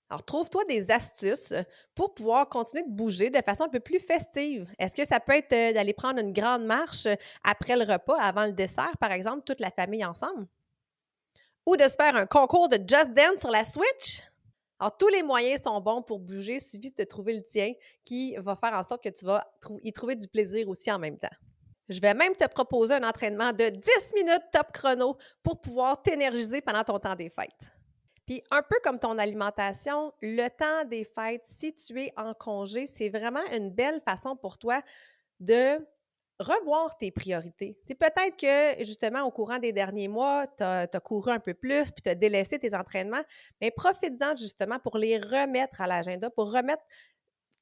Alors, 0.08 0.24
trouve-toi 0.24 0.64
des 0.66 0.90
astuces 0.90 1.52
pour 1.94 2.14
pouvoir 2.14 2.48
continuer 2.48 2.84
de 2.84 2.90
bouger 2.90 3.28
de 3.28 3.42
façon 3.42 3.64
un 3.64 3.68
peu 3.68 3.80
plus 3.80 3.98
festive. 3.98 4.68
Est-ce 4.78 4.94
que 4.94 5.04
ça 5.04 5.18
peut 5.18 5.32
être 5.32 5.52
euh, 5.52 5.72
d'aller 5.72 5.92
prendre 5.92 6.20
une 6.20 6.32
grande 6.32 6.64
marche 6.64 7.08
après 7.42 7.76
le 7.76 7.84
repas, 7.84 8.16
avant 8.20 8.44
le 8.44 8.52
dessert, 8.52 8.96
par 9.00 9.10
exemple, 9.10 9.42
toute 9.44 9.60
la 9.60 9.70
famille 9.70 10.04
ensemble? 10.04 10.46
ou 11.66 11.76
de 11.76 11.82
se 11.82 11.94
faire 12.00 12.14
un 12.14 12.26
concours 12.26 12.68
de 12.68 12.76
Just 12.76 13.12
Dance 13.12 13.40
sur 13.40 13.50
la 13.50 13.64
Switch? 13.64 14.22
Alors, 14.78 14.96
tous 14.96 15.08
les 15.08 15.22
moyens 15.22 15.62
sont 15.62 15.80
bons 15.80 16.02
pour 16.02 16.20
bouger. 16.20 16.60
Suffit 16.60 16.92
de 16.92 17.04
trouver 17.04 17.34
le 17.34 17.42
tien 17.42 17.72
qui 18.04 18.36
va 18.36 18.56
faire 18.56 18.74
en 18.74 18.84
sorte 18.84 19.02
que 19.02 19.08
tu 19.08 19.24
vas 19.24 19.44
y 19.82 19.92
trouver 19.92 20.14
du 20.14 20.28
plaisir 20.28 20.68
aussi 20.68 20.92
en 20.92 20.98
même 20.98 21.18
temps. 21.18 21.28
Je 21.88 22.00
vais 22.00 22.14
même 22.14 22.34
te 22.34 22.46
proposer 22.46 22.94
un 22.94 23.08
entraînement 23.08 23.52
de 23.52 23.70
10 23.70 24.12
minutes 24.14 24.42
top 24.52 24.72
chrono 24.72 25.16
pour 25.42 25.60
pouvoir 25.60 26.02
t'énergiser 26.02 26.60
pendant 26.60 26.84
ton 26.84 26.98
temps 26.98 27.14
des 27.14 27.30
fêtes. 27.30 27.75
Puis 28.26 28.42
un 28.50 28.62
peu 28.62 28.76
comme 28.82 28.98
ton 28.98 29.18
alimentation, 29.18 30.12
le 30.20 30.48
temps 30.48 30.84
des 30.84 31.04
fêtes, 31.04 31.44
si 31.44 31.74
tu 31.74 32.00
es 32.02 32.12
en 32.16 32.34
congé, 32.34 32.86
c'est 32.86 33.08
vraiment 33.08 33.44
une 33.52 33.70
belle 33.70 34.00
façon 34.04 34.36
pour 34.36 34.58
toi 34.58 34.82
de 35.38 35.78
revoir 36.38 36.98
tes 36.98 37.10
priorités. 37.10 37.78
C'est 37.86 37.94
peut-être 37.94 38.36
que, 38.36 38.84
justement, 38.84 39.22
au 39.22 39.30
courant 39.30 39.58
des 39.58 39.72
derniers 39.72 40.08
mois, 40.08 40.46
tu 40.46 40.62
as, 40.62 40.88
couru 41.02 41.30
un 41.30 41.38
peu 41.38 41.54
plus, 41.54 41.90
puis 41.92 42.02
tu 42.02 42.08
as 42.08 42.14
délaissé 42.14 42.58
tes 42.58 42.74
entraînements, 42.74 43.22
mais 43.60 43.70
profite-en 43.70 44.36
justement 44.36 44.78
pour 44.78 44.98
les 44.98 45.18
remettre 45.18 45.80
à 45.80 45.86
l'agenda, 45.86 46.28
pour 46.28 46.52
remettre, 46.52 46.82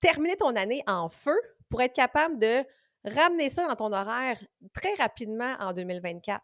terminer 0.01 0.37
ton 0.37 0.57
année 0.57 0.83
en 0.87 1.09
feu, 1.09 1.39
pour 1.69 1.83
être 1.83 1.95
capable 1.95 2.39
de 2.39 2.65
ramener 3.05 3.49
ça 3.49 3.69
dans 3.69 3.77
ton 3.77 3.93
horaire 3.93 4.41
très 4.73 4.95
rapidement 4.95 5.55
en 5.61 5.73
2024. 5.73 6.43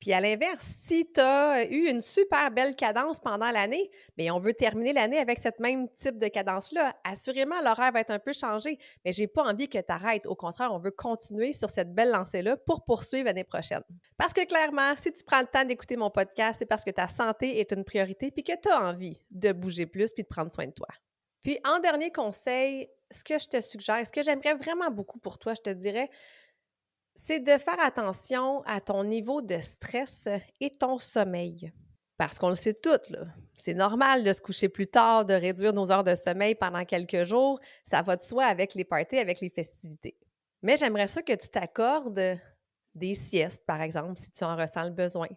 Puis 0.00 0.12
à 0.12 0.20
l'inverse, 0.20 0.62
si 0.62 1.10
tu 1.12 1.20
as 1.20 1.64
eu 1.64 1.88
une 1.88 2.00
super 2.00 2.50
belle 2.52 2.76
cadence 2.76 3.18
pendant 3.18 3.50
l'année, 3.50 3.90
mais 4.16 4.30
on 4.30 4.38
veut 4.38 4.54
terminer 4.54 4.92
l'année 4.92 5.18
avec 5.18 5.38
cette 5.40 5.58
même 5.58 5.88
type 5.96 6.18
de 6.18 6.28
cadence-là, 6.28 6.94
assurément, 7.02 7.60
l'horaire 7.62 7.90
va 7.92 8.00
être 8.00 8.12
un 8.12 8.20
peu 8.20 8.32
changé, 8.32 8.78
mais 9.04 9.12
j'ai 9.12 9.26
pas 9.26 9.42
envie 9.42 9.68
que 9.68 9.78
tu 9.78 9.92
arrêtes. 9.92 10.26
Au 10.26 10.36
contraire, 10.36 10.72
on 10.72 10.78
veut 10.78 10.92
continuer 10.92 11.52
sur 11.52 11.68
cette 11.68 11.92
belle 11.92 12.10
lancée-là 12.10 12.56
pour 12.56 12.84
poursuivre 12.84 13.26
l'année 13.26 13.44
prochaine. 13.44 13.82
Parce 14.16 14.32
que 14.32 14.44
clairement, 14.44 14.94
si 14.96 15.12
tu 15.12 15.24
prends 15.24 15.40
le 15.40 15.46
temps 15.46 15.64
d'écouter 15.64 15.96
mon 15.96 16.10
podcast, 16.10 16.60
c'est 16.60 16.66
parce 16.66 16.84
que 16.84 16.90
ta 16.90 17.08
santé 17.08 17.58
est 17.58 17.72
une 17.72 17.84
priorité 17.84 18.30
puis 18.30 18.44
que 18.44 18.52
tu 18.60 18.68
as 18.68 18.80
envie 18.80 19.18
de 19.30 19.52
bouger 19.52 19.86
plus 19.86 20.12
puis 20.12 20.22
de 20.22 20.28
prendre 20.28 20.52
soin 20.52 20.66
de 20.66 20.72
toi. 20.72 20.88
Puis 21.42 21.58
en 21.64 21.80
dernier 21.80 22.12
conseil, 22.12 22.88
ce 23.10 23.24
que 23.24 23.38
je 23.38 23.48
te 23.48 23.60
suggère, 23.60 24.06
ce 24.06 24.12
que 24.12 24.22
j'aimerais 24.22 24.54
vraiment 24.54 24.90
beaucoup 24.90 25.18
pour 25.18 25.38
toi, 25.38 25.54
je 25.54 25.62
te 25.62 25.70
dirais, 25.70 26.10
c'est 27.18 27.40
de 27.40 27.58
faire 27.58 27.80
attention 27.80 28.62
à 28.64 28.80
ton 28.80 29.02
niveau 29.02 29.42
de 29.42 29.60
stress 29.60 30.28
et 30.60 30.70
ton 30.70 30.98
sommeil. 30.98 31.72
Parce 32.16 32.38
qu'on 32.38 32.48
le 32.48 32.54
sait 32.54 32.74
toutes, 32.74 33.12
c'est 33.56 33.74
normal 33.74 34.22
de 34.22 34.32
se 34.32 34.40
coucher 34.40 34.68
plus 34.68 34.86
tard, 34.86 35.24
de 35.24 35.34
réduire 35.34 35.72
nos 35.72 35.90
heures 35.90 36.04
de 36.04 36.14
sommeil 36.14 36.54
pendant 36.54 36.84
quelques 36.84 37.24
jours. 37.24 37.58
Ça 37.84 38.02
va 38.02 38.16
de 38.16 38.22
soi 38.22 38.44
avec 38.44 38.74
les 38.74 38.84
parties, 38.84 39.18
avec 39.18 39.40
les 39.40 39.50
festivités. 39.50 40.16
Mais 40.62 40.76
j'aimerais 40.76 41.08
ça 41.08 41.20
que 41.22 41.32
tu 41.32 41.48
t'accordes 41.48 42.38
des 42.94 43.14
siestes, 43.14 43.66
par 43.66 43.82
exemple, 43.82 44.18
si 44.18 44.30
tu 44.30 44.44
en 44.44 44.56
ressens 44.56 44.84
le 44.84 44.90
besoin. 44.90 45.28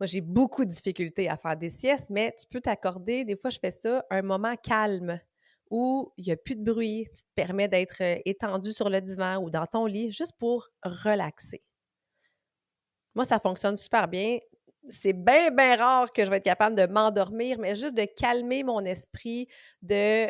Moi, 0.00 0.06
j'ai 0.06 0.22
beaucoup 0.22 0.64
de 0.64 0.70
difficultés 0.70 1.28
à 1.28 1.36
faire 1.36 1.56
des 1.56 1.70
siestes, 1.70 2.08
mais 2.08 2.34
tu 2.38 2.46
peux 2.50 2.62
t'accorder, 2.62 3.26
des 3.26 3.36
fois, 3.36 3.50
je 3.50 3.58
fais 3.58 3.70
ça, 3.70 4.04
un 4.10 4.22
moment 4.22 4.56
calme 4.56 5.18
où 5.70 6.12
il 6.16 6.26
n'y 6.26 6.32
a 6.32 6.36
plus 6.36 6.56
de 6.56 6.62
bruit, 6.62 7.06
tu 7.14 7.22
te 7.22 7.28
permets 7.34 7.68
d'être 7.68 8.02
euh, 8.02 8.16
étendu 8.24 8.72
sur 8.72 8.90
le 8.90 9.00
divan 9.00 9.38
ou 9.38 9.50
dans 9.50 9.66
ton 9.66 9.86
lit 9.86 10.10
juste 10.10 10.34
pour 10.38 10.68
relaxer. 10.82 11.62
Moi, 13.14 13.24
ça 13.24 13.38
fonctionne 13.38 13.76
super 13.76 14.08
bien. 14.08 14.38
C'est 14.90 15.12
bien, 15.12 15.50
bien 15.50 15.76
rare 15.76 16.10
que 16.10 16.24
je 16.24 16.30
vais 16.30 16.38
être 16.38 16.44
capable 16.44 16.74
de 16.74 16.86
m'endormir, 16.86 17.58
mais 17.58 17.76
juste 17.76 17.94
de 17.94 18.04
calmer 18.04 18.62
mon 18.64 18.84
esprit, 18.84 19.46
de, 19.82 20.28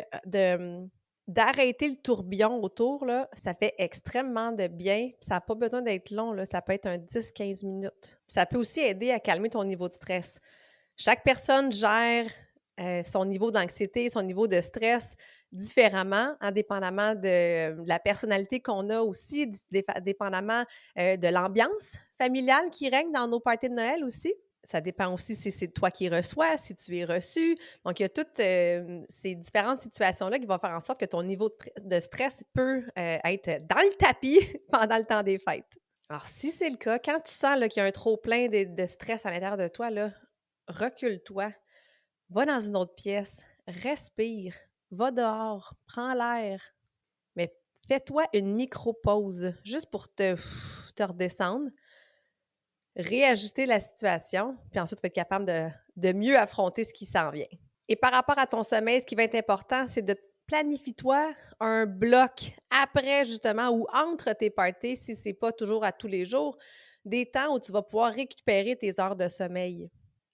hum, 0.55 0.89
d'arrêter 1.27 1.89
le 1.89 1.95
tourbillon 1.95 2.61
autour, 2.61 3.05
là, 3.05 3.29
ça 3.33 3.53
fait 3.53 3.73
extrêmement 3.77 4.51
de 4.51 4.67
bien. 4.67 5.11
Ça 5.21 5.35
n'a 5.35 5.41
pas 5.41 5.55
besoin 5.55 5.81
d'être 5.81 6.11
long, 6.11 6.33
là, 6.33 6.45
ça 6.45 6.61
peut 6.61 6.73
être 6.73 6.87
un 6.87 6.97
10-15 6.97 7.65
minutes. 7.65 8.19
Ça 8.27 8.45
peut 8.45 8.57
aussi 8.57 8.81
aider 8.81 9.11
à 9.11 9.19
calmer 9.19 9.49
ton 9.49 9.63
niveau 9.63 9.87
de 9.87 9.93
stress. 9.93 10.39
Chaque 10.97 11.23
personne 11.23 11.71
gère 11.71 12.29
euh, 12.81 13.03
son 13.03 13.25
niveau 13.25 13.51
d'anxiété, 13.51 14.09
son 14.09 14.23
niveau 14.23 14.47
de 14.47 14.59
stress 14.59 15.15
différemment, 15.51 16.35
indépendamment 16.39 17.13
de 17.13 17.75
la 17.85 17.99
personnalité 17.99 18.59
qu'on 18.61 18.89
a 18.89 19.01
aussi, 19.01 19.51
dépendamment 20.01 20.63
euh, 20.97 21.17
de 21.17 21.27
l'ambiance 21.27 21.97
familiale 22.17 22.69
qui 22.71 22.89
règne 22.89 23.11
dans 23.11 23.27
nos 23.27 23.39
parties 23.39 23.69
de 23.69 23.75
Noël 23.75 24.03
aussi. 24.03 24.33
Ça 24.63 24.79
dépend 24.79 25.13
aussi 25.13 25.35
si 25.35 25.51
c'est 25.51 25.67
toi 25.67 25.91
qui 25.91 26.07
reçois, 26.07 26.57
si 26.57 26.75
tu 26.75 26.97
es 26.97 27.03
reçu. 27.03 27.57
Donc, 27.83 27.99
il 27.99 28.03
y 28.03 28.05
a 28.05 28.09
toutes 28.09 28.39
euh, 28.39 29.01
ces 29.09 29.35
différentes 29.35 29.81
situations-là 29.81 30.39
qui 30.39 30.45
vont 30.45 30.59
faire 30.59 30.71
en 30.71 30.81
sorte 30.81 30.99
que 30.99 31.05
ton 31.05 31.23
niveau 31.23 31.49
de 31.79 31.99
stress 31.99 32.43
peut 32.53 32.83
être 32.95 33.67
dans 33.67 33.81
le 33.81 33.95
tapis 33.97 34.39
pendant 34.71 34.97
le 34.97 35.03
temps 35.03 35.23
des 35.23 35.39
fêtes. 35.39 35.77
Alors, 36.09 36.25
si 36.27 36.51
c'est 36.51 36.69
le 36.69 36.77
cas, 36.77 36.99
quand 36.99 37.19
tu 37.21 37.33
sens 37.33 37.57
qu'il 37.69 37.81
y 37.81 37.85
a 37.85 37.85
un 37.85 37.91
trop 37.91 38.17
plein 38.17 38.47
de, 38.47 38.63
de 38.63 38.85
stress 38.85 39.25
à 39.25 39.31
l'intérieur 39.31 39.57
de 39.57 39.67
toi, 39.67 39.89
recule-toi, 40.67 41.51
va 42.31 42.45
dans 42.45 42.61
une 42.61 42.77
autre 42.77 42.95
pièce, 42.95 43.41
respire, 43.67 44.55
va 44.89 45.11
dehors, 45.11 45.73
prends 45.85 46.13
l'air, 46.13 46.61
mais 47.35 47.53
fais-toi 47.87 48.25
une 48.33 48.53
micro-pause 48.53 49.53
juste 49.63 49.89
pour 49.91 50.13
te, 50.13 50.35
redescendre, 50.99 51.69
réajuster 52.95 53.65
la 53.65 53.79
situation, 53.79 54.57
puis 54.69 54.79
ensuite 54.79 54.99
tu 54.99 55.03
vas 55.03 55.07
être 55.07 55.15
capable 55.15 55.45
de, 55.45 55.67
de 55.95 56.13
mieux 56.13 56.37
affronter 56.37 56.83
ce 56.83 56.93
qui 56.93 57.05
s'en 57.05 57.31
vient. 57.31 57.47
Et 57.87 57.95
par 57.95 58.11
rapport 58.11 58.39
à 58.39 58.47
ton 58.47 58.63
sommeil, 58.63 59.01
ce 59.01 59.05
qui 59.05 59.15
va 59.15 59.23
être 59.23 59.35
important, 59.35 59.85
c'est 59.87 60.01
de 60.01 60.15
planifie-toi 60.47 61.33
un 61.59 61.85
bloc 61.85 62.53
après 62.69 63.25
justement 63.25 63.69
ou 63.69 63.85
entre 63.93 64.33
tes 64.33 64.49
parties, 64.49 64.97
si 64.97 65.15
c'est 65.15 65.33
pas 65.33 65.51
toujours 65.51 65.83
à 65.83 65.91
tous 65.91 66.07
les 66.07 66.25
jours, 66.25 66.57
des 67.05 67.25
temps 67.25 67.53
où 67.55 67.59
tu 67.59 67.71
vas 67.71 67.81
pouvoir 67.81 68.13
récupérer 68.13 68.75
tes 68.75 68.99
heures 68.99 69.15
de 69.15 69.27
sommeil. 69.27 69.89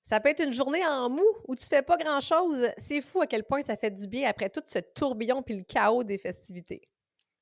Ça 0.08 0.22
peut 0.22 0.30
être 0.30 0.42
une 0.42 0.54
journée 0.54 0.88
en 0.88 1.10
mou 1.10 1.28
où 1.50 1.54
tu 1.54 1.66
fais 1.66 1.82
pas 1.82 1.98
grand-chose. 1.98 2.70
C'est 2.78 3.02
fou 3.02 3.20
à 3.20 3.28
quel 3.28 3.44
point 3.44 3.62
ça 3.62 3.76
fait 3.76 3.92
du 3.92 4.08
bien 4.08 4.30
après 4.30 4.50
tout 4.50 4.62
ce 4.66 4.80
tourbillon 4.80 5.44
puis 5.44 5.58
le 5.58 5.64
chaos 5.64 6.02
des 6.06 6.18
festivités. 6.18 6.88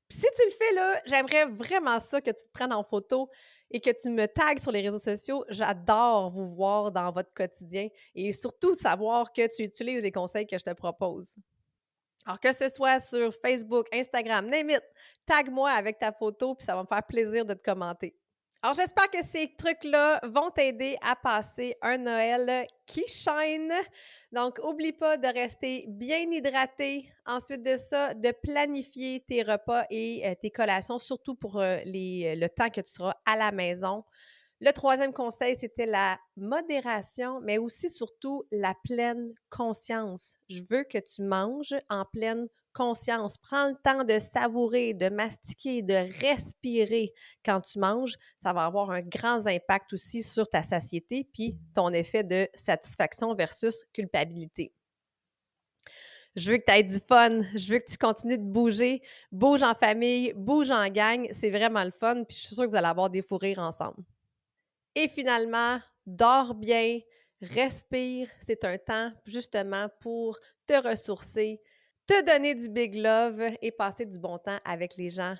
si 0.10 0.25
tu 0.36 0.41
le 0.43 0.50
fais 0.50 0.74
là, 0.74 1.00
j'aimerais 1.05 1.45
vraiment 1.45 2.00
ça 2.00 2.22
que 2.22 2.31
tu 2.31 2.43
te 2.43 2.51
prennes 2.51 2.74
en 2.74 2.84
photo 2.84 3.29
et 3.69 3.79
que 3.79 3.91
tu 3.91 4.10
me 4.10 4.25
tagues 4.25 4.57
sur 4.57 4.72
les 4.72 4.81
réseaux 4.81 4.98
sociaux. 4.98 5.45
J'adore 5.48 6.31
vous 6.31 6.55
voir 6.55 6.91
dans 6.91 7.12
votre 7.12 7.31
quotidien 7.36 7.88
et 8.15 8.34
surtout 8.34 8.74
savoir 8.74 9.31
que 9.31 9.48
tu 9.55 9.62
utilises 9.62 10.01
les 10.01 10.12
conseils 10.12 10.48
que 10.48 10.57
je 10.57 10.63
te 10.63 10.74
propose. 10.74 11.36
Alors 12.25 12.39
que 12.39 12.51
ce 12.51 12.67
soit 12.69 13.00
sur 13.00 13.31
Facebook, 13.31 13.86
Instagram, 13.93 14.50
name 14.50 14.72
it, 14.72 14.84
tag-moi 15.27 15.69
avec 15.69 16.00
ta 16.00 16.12
photo 16.12 16.55
puis 16.55 16.65
ça 16.65 16.74
va 16.74 16.81
me 16.81 16.88
faire 16.88 17.05
plaisir 17.05 17.45
de 17.45 17.53
te 17.53 17.62
commenter. 17.62 18.15
Alors, 18.65 18.74
j'espère 18.74 19.12
que 19.12 19.24
ces 19.24 19.53
trucs-là 19.55 20.19
vont 20.24 20.50
t'aider 20.50 20.98
à 21.03 21.15
passer 21.15 21.77
un 21.84 22.00
Noël 22.00 22.65
qui 22.88 23.07
shine. 23.07 23.72
Donc, 24.31 24.60
oublie 24.63 24.91
pas 24.91 25.17
de 25.17 25.27
rester 25.27 25.86
bien 25.88 26.22
hydraté. 26.31 27.07
Ensuite 27.27 27.62
de 27.62 27.77
ça, 27.77 28.15
de 28.15 28.31
planifier 28.31 29.24
tes 29.29 29.43
repas 29.43 29.86
et 29.91 30.27
euh, 30.27 30.34
tes 30.41 30.50
collations, 30.50 30.98
surtout 30.98 31.36
pour 31.36 31.62
euh, 31.62 31.77
les, 31.86 32.36
le 32.36 32.50
temps 32.50 32.72
que 32.72 32.81
tu 32.81 32.91
seras 32.91 33.13
à 33.27 33.38
la 33.38 33.51
maison. 33.51 34.03
Le 34.60 34.72
troisième 34.72 35.13
conseil, 35.13 35.55
c'était 35.60 35.86
la 35.86 36.17
modération, 36.36 37.41
mais 37.41 37.60
aussi 37.60 37.91
surtout 37.91 38.45
la 38.51 38.74
pleine 38.84 39.31
conscience. 39.51 40.38
Je 40.50 40.63
veux 40.72 40.86
que 40.86 40.98
tu 40.98 41.22
manges 41.22 41.75
en 41.88 42.03
pleine 42.03 42.48
conscience. 42.75 43.38
Prends 43.38 43.70
le 43.70 43.75
temps 43.84 44.03
de 44.03 44.20
savourer, 44.20 44.94
de 44.94 45.10
mastiquer, 45.10 45.82
de 45.82 46.08
respirer 46.22 47.13
quand 47.44 47.62
tu 47.62 47.79
manges. 47.79 48.17
Ça 48.44 48.53
va 48.53 48.65
avoir 48.65 48.91
un 48.91 49.01
grand 49.01 49.48
impact 49.48 49.94
aussi 49.94 50.22
sur 50.22 50.48
ta 50.48 50.62
satiété 50.62 51.27
puis 51.34 51.58
ton 51.74 51.89
effet 51.94 52.24
de 52.24 52.48
satisfaction 52.53 53.34
versus 53.34 53.86
culpabilité. 53.94 54.74
Je 56.36 56.51
veux 56.51 56.58
que 56.58 56.65
tu 56.67 56.74
aies 56.74 56.84
du 56.84 57.00
fun. 57.08 57.44
Je 57.55 57.74
veux 57.74 57.79
que 57.79 57.89
tu 57.89 57.98
continues 57.98 58.38
de 58.38 58.44
bouger. 58.44 59.01
Bouge 59.32 59.63
en 59.63 59.74
famille, 59.74 60.34
bouge 60.36 60.70
en 60.70 60.88
gang. 60.89 61.27
C'est 61.32 61.50
vraiment 61.50 61.84
le 61.84 61.91
fun. 61.91 62.24
Puis 62.25 62.38
je 62.38 62.48
suis 62.48 62.55
sûre 62.55 62.65
que 62.65 62.72
vous 62.72 62.75
allez 62.75 62.88
avoir 62.88 63.10
des 63.10 63.22
fous 63.22 63.38
rires 63.38 63.60
ensemble. 63.60 64.03
Et 64.96 65.08
finalement, 65.08 65.79
dors 66.05 66.53
bien, 66.53 67.00
respire. 67.41 68.27
C'est 68.46 68.65
un 68.65 68.77
temps 68.77 69.12
justement 69.25 69.88
pour 70.01 70.38
te 70.67 70.74
ressourcer, 70.74 71.62
te 72.07 72.25
donner 72.25 72.55
du 72.55 72.69
big 72.69 72.95
love 72.95 73.41
et 73.62 73.71
passer 73.71 74.05
du 74.05 74.19
bon 74.19 74.38
temps 74.38 74.59
avec 74.63 74.95
les 74.97 75.09
gens 75.09 75.35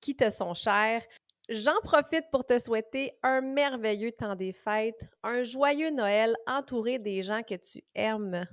qui 0.00 0.16
te 0.16 0.30
sont 0.30 0.54
chers. 0.54 1.02
J'en 1.48 1.78
profite 1.82 2.24
pour 2.30 2.44
te 2.46 2.58
souhaiter 2.58 3.12
un 3.22 3.40
merveilleux 3.40 4.12
temps 4.12 4.34
des 4.34 4.52
fêtes, 4.52 5.04
un 5.22 5.42
joyeux 5.42 5.90
Noël 5.90 6.34
entouré 6.46 6.98
des 6.98 7.22
gens 7.22 7.42
que 7.42 7.54
tu 7.54 7.82
aimes. 7.94 8.46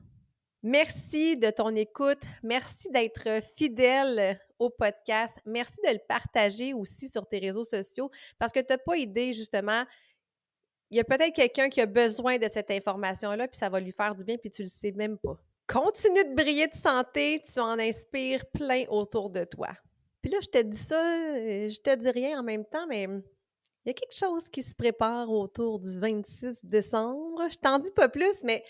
Merci 0.64 1.38
de 1.38 1.50
ton 1.50 1.76
écoute. 1.76 2.24
Merci 2.44 2.90
d'être 2.92 3.42
fidèle 3.58 4.40
au 4.60 4.70
podcast. 4.70 5.40
Merci 5.46 5.80
de 5.86 5.94
le 5.94 6.00
partager 6.08 6.74
aussi 6.74 7.10
sur 7.10 7.28
tes 7.28 7.40
réseaux 7.40 7.64
sociaux 7.64 8.12
parce 8.38 8.52
que 8.52 8.60
tu 8.60 8.68
n'as 8.70 8.78
pas 8.78 8.98
idée, 8.98 9.34
justement, 9.34 9.86
il 10.92 10.98
y 10.98 11.00
a 11.00 11.06
peut-être 11.06 11.34
quelqu'un 11.34 11.70
qui 11.70 11.82
a 11.82 11.86
besoin 11.86 12.38
de 12.38 12.48
cette 12.52 12.70
information-là, 12.70 13.48
puis 13.48 13.58
ça 13.58 13.70
va 13.70 13.80
lui 13.80 13.94
faire 13.94 14.14
du 14.14 14.26
bien, 14.26 14.38
puis 14.38 14.52
tu 14.52 14.62
le 14.62 14.68
sais 14.68 14.92
même 14.92 15.18
pas. 15.18 15.42
Continue 15.72 16.26
de 16.26 16.36
briller 16.36 16.68
de 16.68 16.76
santé, 16.76 17.42
tu 17.42 17.58
en 17.62 17.80
inspires 17.80 18.46
plein 18.48 18.84
autour 18.90 19.30
de 19.30 19.46
toi. 19.46 19.70
Puis 20.22 20.30
là, 20.30 20.40
je 20.42 20.50
te 20.50 20.62
dis 20.62 20.78
ça, 20.78 21.02
euh, 21.02 21.70
je 21.70 21.80
te 21.80 21.96
dis 21.96 22.10
rien 22.10 22.42
en 22.42 22.44
même 22.44 22.66
temps, 22.66 22.86
mais 22.88 23.04
il 23.04 23.88
y 23.88 23.90
a 23.90 23.94
quelque 23.94 24.18
chose 24.18 24.50
qui 24.50 24.64
se 24.64 24.76
prépare 24.76 25.30
autour 25.30 25.80
du 25.80 25.98
26 25.98 26.60
décembre. 26.64 27.50
Je 27.50 27.56
t'en 27.58 27.80
dis 27.80 27.92
pas 27.94 28.10
plus, 28.10 28.44
mais 28.44 28.66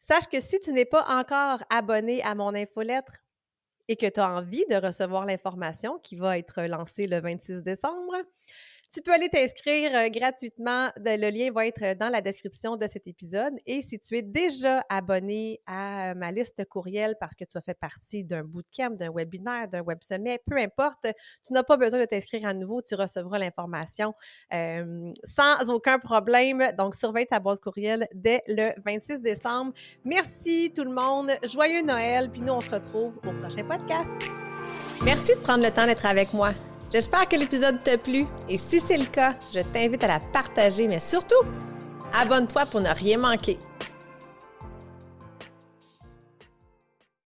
sache 0.00 0.26
que 0.26 0.40
si 0.40 0.58
tu 0.58 0.72
n'es 0.72 0.84
pas 0.84 1.04
encore 1.16 1.62
abonné 1.70 2.24
à 2.24 2.34
mon 2.34 2.56
infolettre 2.56 3.18
et 3.86 3.94
que 3.94 4.06
tu 4.06 4.18
as 4.18 4.34
envie 4.34 4.64
de 4.68 4.84
recevoir 4.84 5.26
l'information 5.26 6.00
qui 6.00 6.16
va 6.16 6.38
être 6.38 6.62
lancée 6.62 7.06
le 7.06 7.20
26 7.20 7.62
décembre, 7.62 8.16
tu 8.92 9.00
peux 9.00 9.12
aller 9.12 9.28
t'inscrire 9.30 9.90
euh, 9.94 10.08
gratuitement. 10.08 10.90
Le 10.96 11.30
lien 11.30 11.50
va 11.50 11.66
être 11.66 11.96
dans 11.98 12.10
la 12.10 12.20
description 12.20 12.76
de 12.76 12.86
cet 12.86 13.06
épisode. 13.06 13.54
Et 13.64 13.80
si 13.80 13.98
tu 13.98 14.16
es 14.16 14.22
déjà 14.22 14.84
abonné 14.90 15.60
à 15.66 16.10
euh, 16.10 16.14
ma 16.14 16.30
liste 16.30 16.64
courriel 16.66 17.16
parce 17.18 17.34
que 17.34 17.44
tu 17.44 17.56
as 17.56 17.62
fait 17.62 17.78
partie 17.78 18.22
d'un 18.22 18.44
bootcamp, 18.44 18.90
d'un 18.90 19.10
webinaire, 19.10 19.68
d'un 19.68 19.80
web 19.80 19.98
sommet, 20.02 20.40
peu 20.46 20.58
importe, 20.58 21.06
tu 21.46 21.54
n'as 21.54 21.62
pas 21.62 21.78
besoin 21.78 22.00
de 22.00 22.04
t'inscrire 22.04 22.46
à 22.46 22.52
nouveau. 22.52 22.82
Tu 22.82 22.94
recevras 22.94 23.38
l'information 23.38 24.14
euh, 24.52 25.10
sans 25.24 25.70
aucun 25.70 25.98
problème. 25.98 26.62
Donc, 26.76 26.94
surveille 26.94 27.26
ta 27.26 27.40
boîte 27.40 27.60
courriel 27.60 28.06
dès 28.12 28.42
le 28.46 28.72
26 28.84 29.20
décembre. 29.20 29.72
Merci 30.04 30.70
tout 30.74 30.84
le 30.84 30.92
monde. 30.92 31.30
Joyeux 31.50 31.82
Noël. 31.82 32.30
Puis 32.30 32.42
nous, 32.42 32.52
on 32.52 32.60
se 32.60 32.70
retrouve 32.70 33.16
au 33.26 33.32
prochain 33.40 33.64
podcast. 33.64 34.10
Merci 35.02 35.34
de 35.34 35.40
prendre 35.40 35.64
le 35.64 35.70
temps 35.70 35.86
d'être 35.86 36.04
avec 36.06 36.32
moi. 36.34 36.52
J'espère 36.92 37.26
que 37.26 37.36
l'épisode 37.36 37.82
t'a 37.82 37.96
plu 37.96 38.26
et 38.50 38.58
si 38.58 38.78
c'est 38.78 38.98
le 38.98 39.06
cas, 39.06 39.34
je 39.54 39.60
t'invite 39.60 40.04
à 40.04 40.08
la 40.08 40.20
partager, 40.20 40.86
mais 40.88 41.00
surtout, 41.00 41.42
abonne-toi 42.12 42.66
pour 42.66 42.82
ne 42.82 42.90
rien 42.90 43.16
manquer. 43.16 43.58